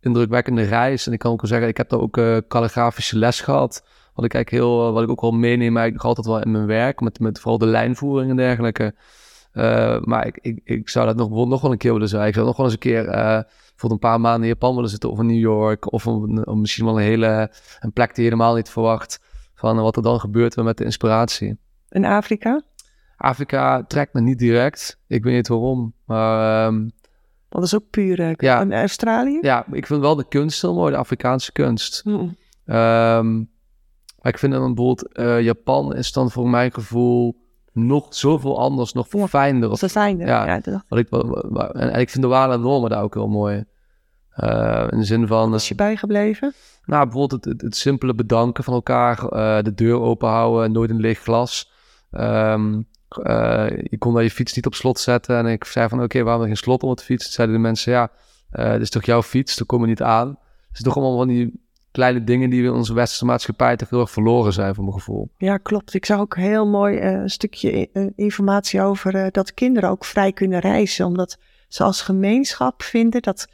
indrukwekkende 0.00 0.62
reis. 0.62 1.06
En 1.06 1.12
ik 1.12 1.18
kan 1.18 1.32
ook 1.32 1.40
wel 1.40 1.50
zeggen, 1.50 1.68
ik 1.68 1.76
heb 1.76 1.88
daar 1.88 2.00
ook 2.00 2.16
uh, 2.16 2.36
calligrafische 2.48 3.18
les 3.18 3.40
gehad. 3.40 3.84
Wat 4.14 4.24
ik 4.24 4.34
eigenlijk 4.34 4.64
heel, 4.64 4.92
wat 4.92 5.02
ik 5.02 5.10
ook 5.10 5.20
wel 5.20 5.32
meeneem, 5.32 5.76
eigenlijk 5.76 5.94
nog 5.94 6.04
altijd 6.04 6.26
wel 6.26 6.42
in 6.42 6.50
mijn 6.50 6.66
werk. 6.66 7.00
Met, 7.00 7.20
met 7.20 7.40
vooral 7.40 7.58
de 7.58 7.66
lijnvoering 7.66 8.30
en 8.30 8.36
dergelijke. 8.36 8.94
maar 10.04 10.26
ik, 10.26 10.38
ik, 10.40 10.60
ik 10.64 10.88
zou 10.88 11.06
dat 11.06 11.16
nog, 11.16 11.48
nog 11.48 11.60
wel 11.60 11.72
een 11.72 11.78
keer 11.78 11.92
willen 11.92 12.08
zijn. 12.08 12.26
Ik 12.26 12.34
zou 12.34 12.46
nog 12.46 12.56
wel 12.56 12.66
eens 12.66 12.74
een 12.74 12.80
keer 12.80 13.04
voor 13.76 13.90
een 13.90 13.98
paar 13.98 14.20
maanden 14.20 14.42
in 14.42 14.48
Japan 14.48 14.74
willen 14.74 14.90
zitten. 14.90 15.10
Of 15.10 15.18
in 15.18 15.26
New 15.26 15.38
York. 15.38 15.92
Of, 15.92 16.04
een, 16.04 16.46
of 16.46 16.54
misschien 16.54 16.84
wel 16.84 16.96
een 16.98 17.04
hele 17.04 17.50
een 17.80 17.92
plek 17.92 18.14
die 18.14 18.24
je 18.24 18.30
helemaal 18.30 18.54
niet 18.54 18.70
verwacht 18.70 19.20
van 19.60 19.76
wat 19.76 19.96
er 19.96 20.02
dan 20.02 20.20
gebeurt 20.20 20.56
met 20.56 20.76
de 20.76 20.84
inspiratie. 20.84 21.58
In 21.88 22.04
Afrika? 22.04 22.62
Afrika 23.16 23.82
trekt 23.82 24.14
me 24.14 24.20
niet 24.20 24.38
direct. 24.38 24.98
Ik 25.06 25.24
weet 25.24 25.34
niet 25.34 25.48
waarom, 25.48 25.94
maar... 26.04 26.66
Um, 26.66 26.90
dat 27.48 27.62
is 27.62 27.74
ook 27.74 27.90
puur... 27.90 28.20
Uh, 28.20 28.32
ja, 28.36 28.60
in 28.60 28.72
Australië? 28.72 29.38
Ja, 29.40 29.66
ik 29.72 29.86
vind 29.86 30.00
wel 30.00 30.14
de 30.16 30.28
kunst 30.28 30.62
heel 30.62 30.74
mooi, 30.74 30.92
de 30.92 30.98
Afrikaanse 30.98 31.52
kunst. 31.52 32.04
Mm. 32.04 32.36
Um, 32.66 33.50
maar 34.20 34.32
ik 34.32 34.38
vind 34.38 34.52
dan 34.52 34.74
bijvoorbeeld 34.74 35.18
uh, 35.18 35.40
Japan 35.40 35.94
is 35.94 36.12
dan 36.12 36.30
voor 36.30 36.48
mijn 36.48 36.72
gevoel 36.72 37.36
nog 37.72 38.14
zoveel 38.14 38.58
anders, 38.58 38.92
nog 38.92 39.08
veel 39.08 39.26
fijner. 39.26 39.76
Ze 39.76 39.88
zijn 39.88 40.20
er, 40.20 40.26
ja. 40.26 40.46
ja 40.46 40.82
wat 40.88 40.98
ik, 40.98 41.08
en, 41.10 41.92
en, 41.92 42.00
ik 42.00 42.10
vind 42.10 42.22
de 42.22 42.28
waarde 42.28 42.54
en 42.54 42.60
normen 42.60 42.90
daar 42.90 43.02
ook 43.02 43.14
heel 43.14 43.28
mooi. 43.28 43.64
Uh, 44.44 44.86
in 44.90 44.98
de 44.98 45.04
zin 45.04 45.26
van... 45.26 45.50
Wat 45.50 45.60
is 45.60 45.68
je 45.68 45.74
bijgebleven? 45.74 46.52
Nou, 46.84 47.04
bijvoorbeeld 47.04 47.44
het, 47.44 47.60
het, 47.60 47.76
simpele 47.76 48.14
bedanken 48.14 48.64
van 48.64 48.74
elkaar, 48.74 49.22
uh, 49.22 49.62
de 49.62 49.74
deur 49.74 50.00
open 50.00 50.28
houden, 50.28 50.72
nooit 50.72 50.90
een 50.90 51.00
leeg 51.00 51.18
glas. 51.18 51.72
Um, 52.10 52.88
uh, 53.18 53.66
je 53.68 53.96
kon 53.98 54.14
daar 54.14 54.22
je 54.22 54.30
fiets 54.30 54.54
niet 54.54 54.66
op 54.66 54.74
slot 54.74 54.98
zetten. 54.98 55.36
En 55.36 55.46
ik 55.46 55.64
zei 55.64 55.88
van, 55.88 55.98
oké, 55.98 56.06
okay, 56.06 56.24
waarom 56.24 56.44
geen 56.44 56.56
slot 56.56 56.82
om 56.82 56.94
de 56.94 57.02
fiets? 57.02 57.32
zeiden 57.32 57.56
de 57.56 57.62
mensen, 57.62 57.92
ja, 57.92 58.10
dit 58.50 58.80
is 58.80 58.90
toch 58.90 59.04
jouw 59.04 59.22
fiets, 59.22 59.56
daar 59.56 59.66
kom 59.66 59.80
je 59.80 59.86
niet 59.86 60.02
aan. 60.02 60.28
Het 60.28 60.78
is 60.78 60.82
toch 60.82 60.96
allemaal 60.96 61.16
van 61.16 61.28
die 61.28 61.60
kleine 61.90 62.24
dingen 62.24 62.50
die 62.50 62.62
in 62.64 62.72
onze 62.72 62.94
westerse 62.94 63.24
maatschappij 63.24 63.76
toch 63.76 63.90
heel 63.90 64.00
erg 64.00 64.10
verloren 64.10 64.52
zijn, 64.52 64.74
voor 64.74 64.84
mijn 64.84 64.96
gevoel. 64.96 65.30
Ja, 65.36 65.56
klopt. 65.56 65.94
Ik 65.94 66.04
zag 66.04 66.20
ook 66.20 66.36
heel 66.36 66.66
mooi 66.66 67.00
een 67.00 67.30
stukje 67.30 67.88
informatie 68.16 68.82
over 68.82 69.32
dat 69.32 69.54
kinderen 69.54 69.90
ook 69.90 70.04
vrij 70.04 70.32
kunnen 70.32 70.58
reizen. 70.58 71.06
Omdat 71.06 71.38
ze 71.68 71.82
als 71.82 72.02
gemeenschap 72.02 72.82
vinden 72.82 73.22
dat 73.22 73.48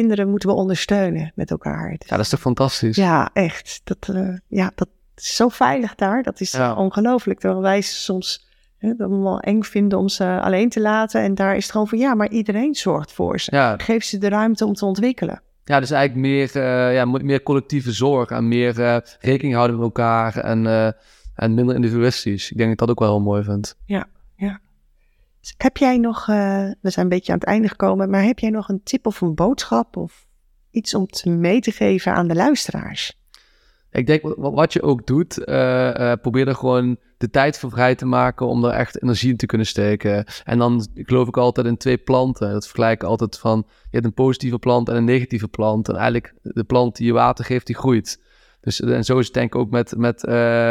kinderen 0.00 0.28
moeten 0.28 0.48
we 0.48 0.54
ondersteunen 0.54 1.32
met 1.34 1.50
elkaar. 1.50 1.90
ja, 1.90 2.16
dat 2.16 2.18
is 2.18 2.28
toch 2.28 2.40
fantastisch? 2.40 2.96
Ja, 2.96 3.30
echt. 3.32 3.80
Dat, 3.84 4.08
uh, 4.10 4.36
ja, 4.48 4.72
dat 4.74 4.88
is 5.16 5.36
zo 5.36 5.48
veilig 5.48 5.94
daar. 5.94 6.22
Dat 6.22 6.40
is 6.40 6.52
ja. 6.52 6.74
ongelooflijk. 6.74 7.40
Terwijl 7.40 7.62
wij 7.62 7.80
soms 7.80 8.46
hè, 8.78 8.94
dat 8.94 9.10
we 9.10 9.16
wel 9.16 9.40
eng 9.40 9.62
vinden 9.62 9.98
om 9.98 10.08
ze 10.08 10.40
alleen 10.40 10.68
te 10.68 10.80
laten. 10.80 11.22
En 11.22 11.34
daar 11.34 11.56
is 11.56 11.62
het 11.62 11.72
gewoon 11.72 11.88
van, 11.88 11.98
ja, 11.98 12.14
maar 12.14 12.28
iedereen 12.28 12.74
zorgt 12.74 13.12
voor 13.12 13.40
ze. 13.40 13.54
Ja. 13.54 13.74
Geef 13.76 14.04
ze 14.04 14.18
de 14.18 14.28
ruimte 14.28 14.66
om 14.66 14.74
te 14.74 14.84
ontwikkelen. 14.84 15.42
Ja, 15.64 15.80
dus 15.80 15.90
eigenlijk 15.90 16.26
meer, 16.26 16.56
uh, 16.56 16.94
ja, 16.94 17.04
meer 17.04 17.42
collectieve 17.42 17.92
zorg 17.92 18.30
en 18.30 18.48
meer 18.48 18.78
uh, 18.78 18.96
rekening 19.20 19.54
houden 19.54 19.76
met 19.76 19.84
elkaar 19.84 20.36
en, 20.36 20.66
en 21.34 21.54
minder 21.54 21.74
individualistisch. 21.74 22.50
Ik 22.50 22.56
denk 22.56 22.68
dat 22.68 22.72
ik 22.72 22.78
dat 22.78 22.90
ook 22.90 22.98
wel 22.98 23.08
heel 23.08 23.24
mooi 23.24 23.42
vind. 23.42 23.76
Ja, 23.84 24.06
ja. 24.36 24.60
Heb 25.56 25.76
jij 25.76 25.98
nog, 25.98 26.28
uh, 26.28 26.36
we 26.80 26.90
zijn 26.90 27.04
een 27.04 27.08
beetje 27.08 27.32
aan 27.32 27.38
het 27.38 27.48
einde 27.48 27.68
gekomen, 27.68 28.10
maar 28.10 28.22
heb 28.22 28.38
jij 28.38 28.50
nog 28.50 28.68
een 28.68 28.82
tip 28.82 29.06
of 29.06 29.20
een 29.20 29.34
boodschap 29.34 29.96
of 29.96 30.26
iets 30.70 30.94
om 30.94 31.06
te 31.06 31.30
mee 31.30 31.60
te 31.60 31.70
geven 31.70 32.12
aan 32.12 32.28
de 32.28 32.34
luisteraars? 32.34 33.22
Ik 33.90 34.06
denk, 34.06 34.34
wat 34.36 34.72
je 34.72 34.82
ook 34.82 35.06
doet, 35.06 35.38
uh, 35.38 35.54
uh, 35.94 36.12
probeer 36.12 36.48
er 36.48 36.54
gewoon 36.54 36.96
de 37.18 37.30
tijd 37.30 37.58
voor 37.58 37.70
vrij 37.70 37.94
te 37.94 38.06
maken 38.06 38.46
om 38.46 38.64
er 38.64 38.70
echt 38.70 39.02
energie 39.02 39.30
in 39.30 39.36
te 39.36 39.46
kunnen 39.46 39.66
steken. 39.66 40.24
En 40.44 40.58
dan 40.58 40.86
geloof 40.94 41.28
ik 41.28 41.36
altijd 41.36 41.66
in 41.66 41.76
twee 41.76 41.98
planten. 41.98 42.52
Dat 42.52 42.64
vergelijk 42.64 43.02
ik 43.02 43.08
altijd 43.08 43.38
van, 43.38 43.64
je 43.66 43.88
hebt 43.90 44.04
een 44.04 44.14
positieve 44.14 44.58
plant 44.58 44.88
en 44.88 44.96
een 44.96 45.04
negatieve 45.04 45.48
plant. 45.48 45.88
En 45.88 45.94
eigenlijk 45.94 46.34
de 46.42 46.64
plant 46.64 46.96
die 46.96 47.06
je 47.06 47.12
water 47.12 47.44
geeft, 47.44 47.66
die 47.66 47.76
groeit. 47.76 48.22
Dus, 48.60 48.80
en 48.80 49.04
zo 49.04 49.18
is 49.18 49.24
het 49.24 49.34
denk 49.34 49.54
ik 49.54 49.60
ook 49.60 49.70
met, 49.70 49.96
met, 49.96 50.22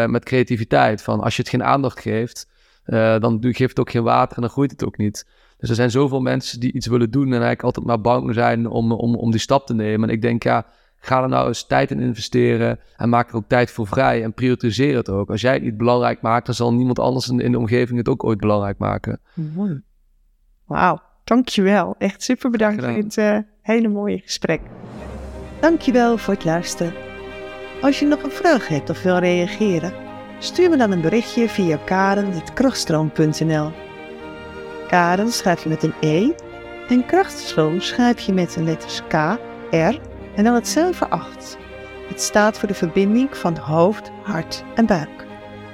met 0.09 0.23
creativiteit. 0.23 1.01
Van 1.01 1.19
als 1.19 1.35
je 1.35 1.41
het 1.41 1.51
geen 1.51 1.63
aandacht 1.63 1.99
geeft, 1.99 2.47
uh, 2.85 3.19
dan 3.19 3.37
geeft 3.41 3.69
het 3.69 3.79
ook 3.79 3.91
geen 3.91 4.03
water 4.03 4.35
en 4.35 4.41
dan 4.41 4.51
groeit 4.51 4.71
het 4.71 4.85
ook 4.85 4.97
niet. 4.97 5.27
Dus 5.57 5.69
er 5.69 5.75
zijn 5.75 5.91
zoveel 5.91 6.19
mensen 6.19 6.59
die 6.59 6.73
iets 6.73 6.87
willen 6.87 7.11
doen 7.11 7.25
en 7.25 7.31
eigenlijk 7.31 7.63
altijd 7.63 7.85
maar 7.85 8.01
bang 8.01 8.33
zijn 8.33 8.67
om, 8.67 8.91
om, 8.91 9.15
om 9.15 9.31
die 9.31 9.39
stap 9.39 9.65
te 9.65 9.73
nemen. 9.73 10.09
En 10.09 10.15
ik 10.15 10.21
denk, 10.21 10.43
ja, 10.43 10.65
ga 10.97 11.23
er 11.23 11.29
nou 11.29 11.47
eens 11.47 11.67
tijd 11.67 11.91
in 11.91 11.99
investeren 11.99 12.79
en 12.97 13.09
maak 13.09 13.29
er 13.29 13.35
ook 13.35 13.47
tijd 13.47 13.71
voor 13.71 13.87
vrij 13.87 14.23
en 14.23 14.33
prioritiseer 14.33 14.95
het 14.95 15.09
ook. 15.09 15.29
Als 15.29 15.41
jij 15.41 15.53
het 15.53 15.63
niet 15.63 15.77
belangrijk 15.77 16.21
maakt, 16.21 16.45
dan 16.45 16.55
zal 16.55 16.73
niemand 16.73 16.99
anders 16.99 17.29
in, 17.29 17.39
in 17.39 17.51
de 17.51 17.57
omgeving 17.57 17.97
het 17.97 18.07
ook 18.07 18.23
ooit 18.23 18.39
belangrijk 18.39 18.77
maken. 18.77 19.19
Mooi. 19.33 19.81
Wauw, 20.65 21.01
dankjewel. 21.23 21.95
Echt 21.97 22.23
super 22.23 22.49
bedankt 22.49 22.83
voor 22.83 22.93
dit 22.93 23.17
uh, 23.17 23.37
hele 23.61 23.87
mooie 23.87 24.19
gesprek. 24.19 24.61
Dankjewel 25.59 26.17
voor 26.17 26.33
het 26.33 26.45
luisteren. 26.45 26.93
Als 27.81 27.99
je 27.99 28.05
nog 28.05 28.23
een 28.23 28.31
vraag 28.31 28.67
hebt 28.67 28.89
of 28.89 29.03
wil 29.03 29.17
reageren, 29.17 29.93
stuur 30.43 30.69
me 30.69 30.77
dan 30.77 30.91
een 30.91 31.01
berichtje 31.01 31.49
via 31.49 31.77
karen.krachtstroom.nl 31.85 33.71
Karen 34.87 35.31
schrijf 35.31 35.63
je 35.63 35.69
met 35.69 35.83
een 35.83 35.93
E 35.99 36.31
en 36.87 37.05
krachtstroom 37.05 37.81
schrijf 37.81 38.19
je 38.19 38.33
met 38.33 38.53
de 38.53 38.63
letters 38.63 39.01
K, 39.07 39.13
R 39.71 39.99
en 40.35 40.43
dan 40.43 40.53
het 40.53 40.67
cijfer 40.67 41.07
8. 41.07 41.57
Het 42.07 42.21
staat 42.21 42.59
voor 42.59 42.67
de 42.67 42.73
verbinding 42.73 43.37
van 43.37 43.57
hoofd, 43.57 44.11
hart 44.23 44.63
en 44.75 44.85
buik. 44.85 45.25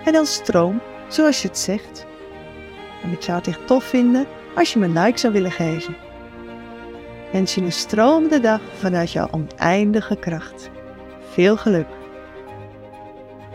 En 0.06 0.14
dan 0.14 0.26
stroom, 0.26 0.82
zoals 1.08 1.42
je 1.42 1.48
het 1.48 1.58
zegt. 1.58 2.06
En 3.04 3.12
ik 3.12 3.22
zou 3.22 3.38
het 3.38 3.48
echt 3.48 3.68
tof 3.68 3.84
vinden 3.84 4.26
als 4.56 4.74
je 4.74 4.80
me 4.80 4.86
een 4.86 5.04
like 5.04 5.20
zou 5.20 5.34
willen 5.34 5.52
geven. 5.52 5.96
Wens 7.32 7.56
je 7.56 7.62
een 7.62 7.72
stromende 7.72 8.40
dag 8.40 8.62
vanuit 8.78 9.12
jouw 9.12 9.28
oneindige 9.32 10.16
kracht. 10.16 10.70
Veel 11.32 11.58
geluk! 11.58 11.99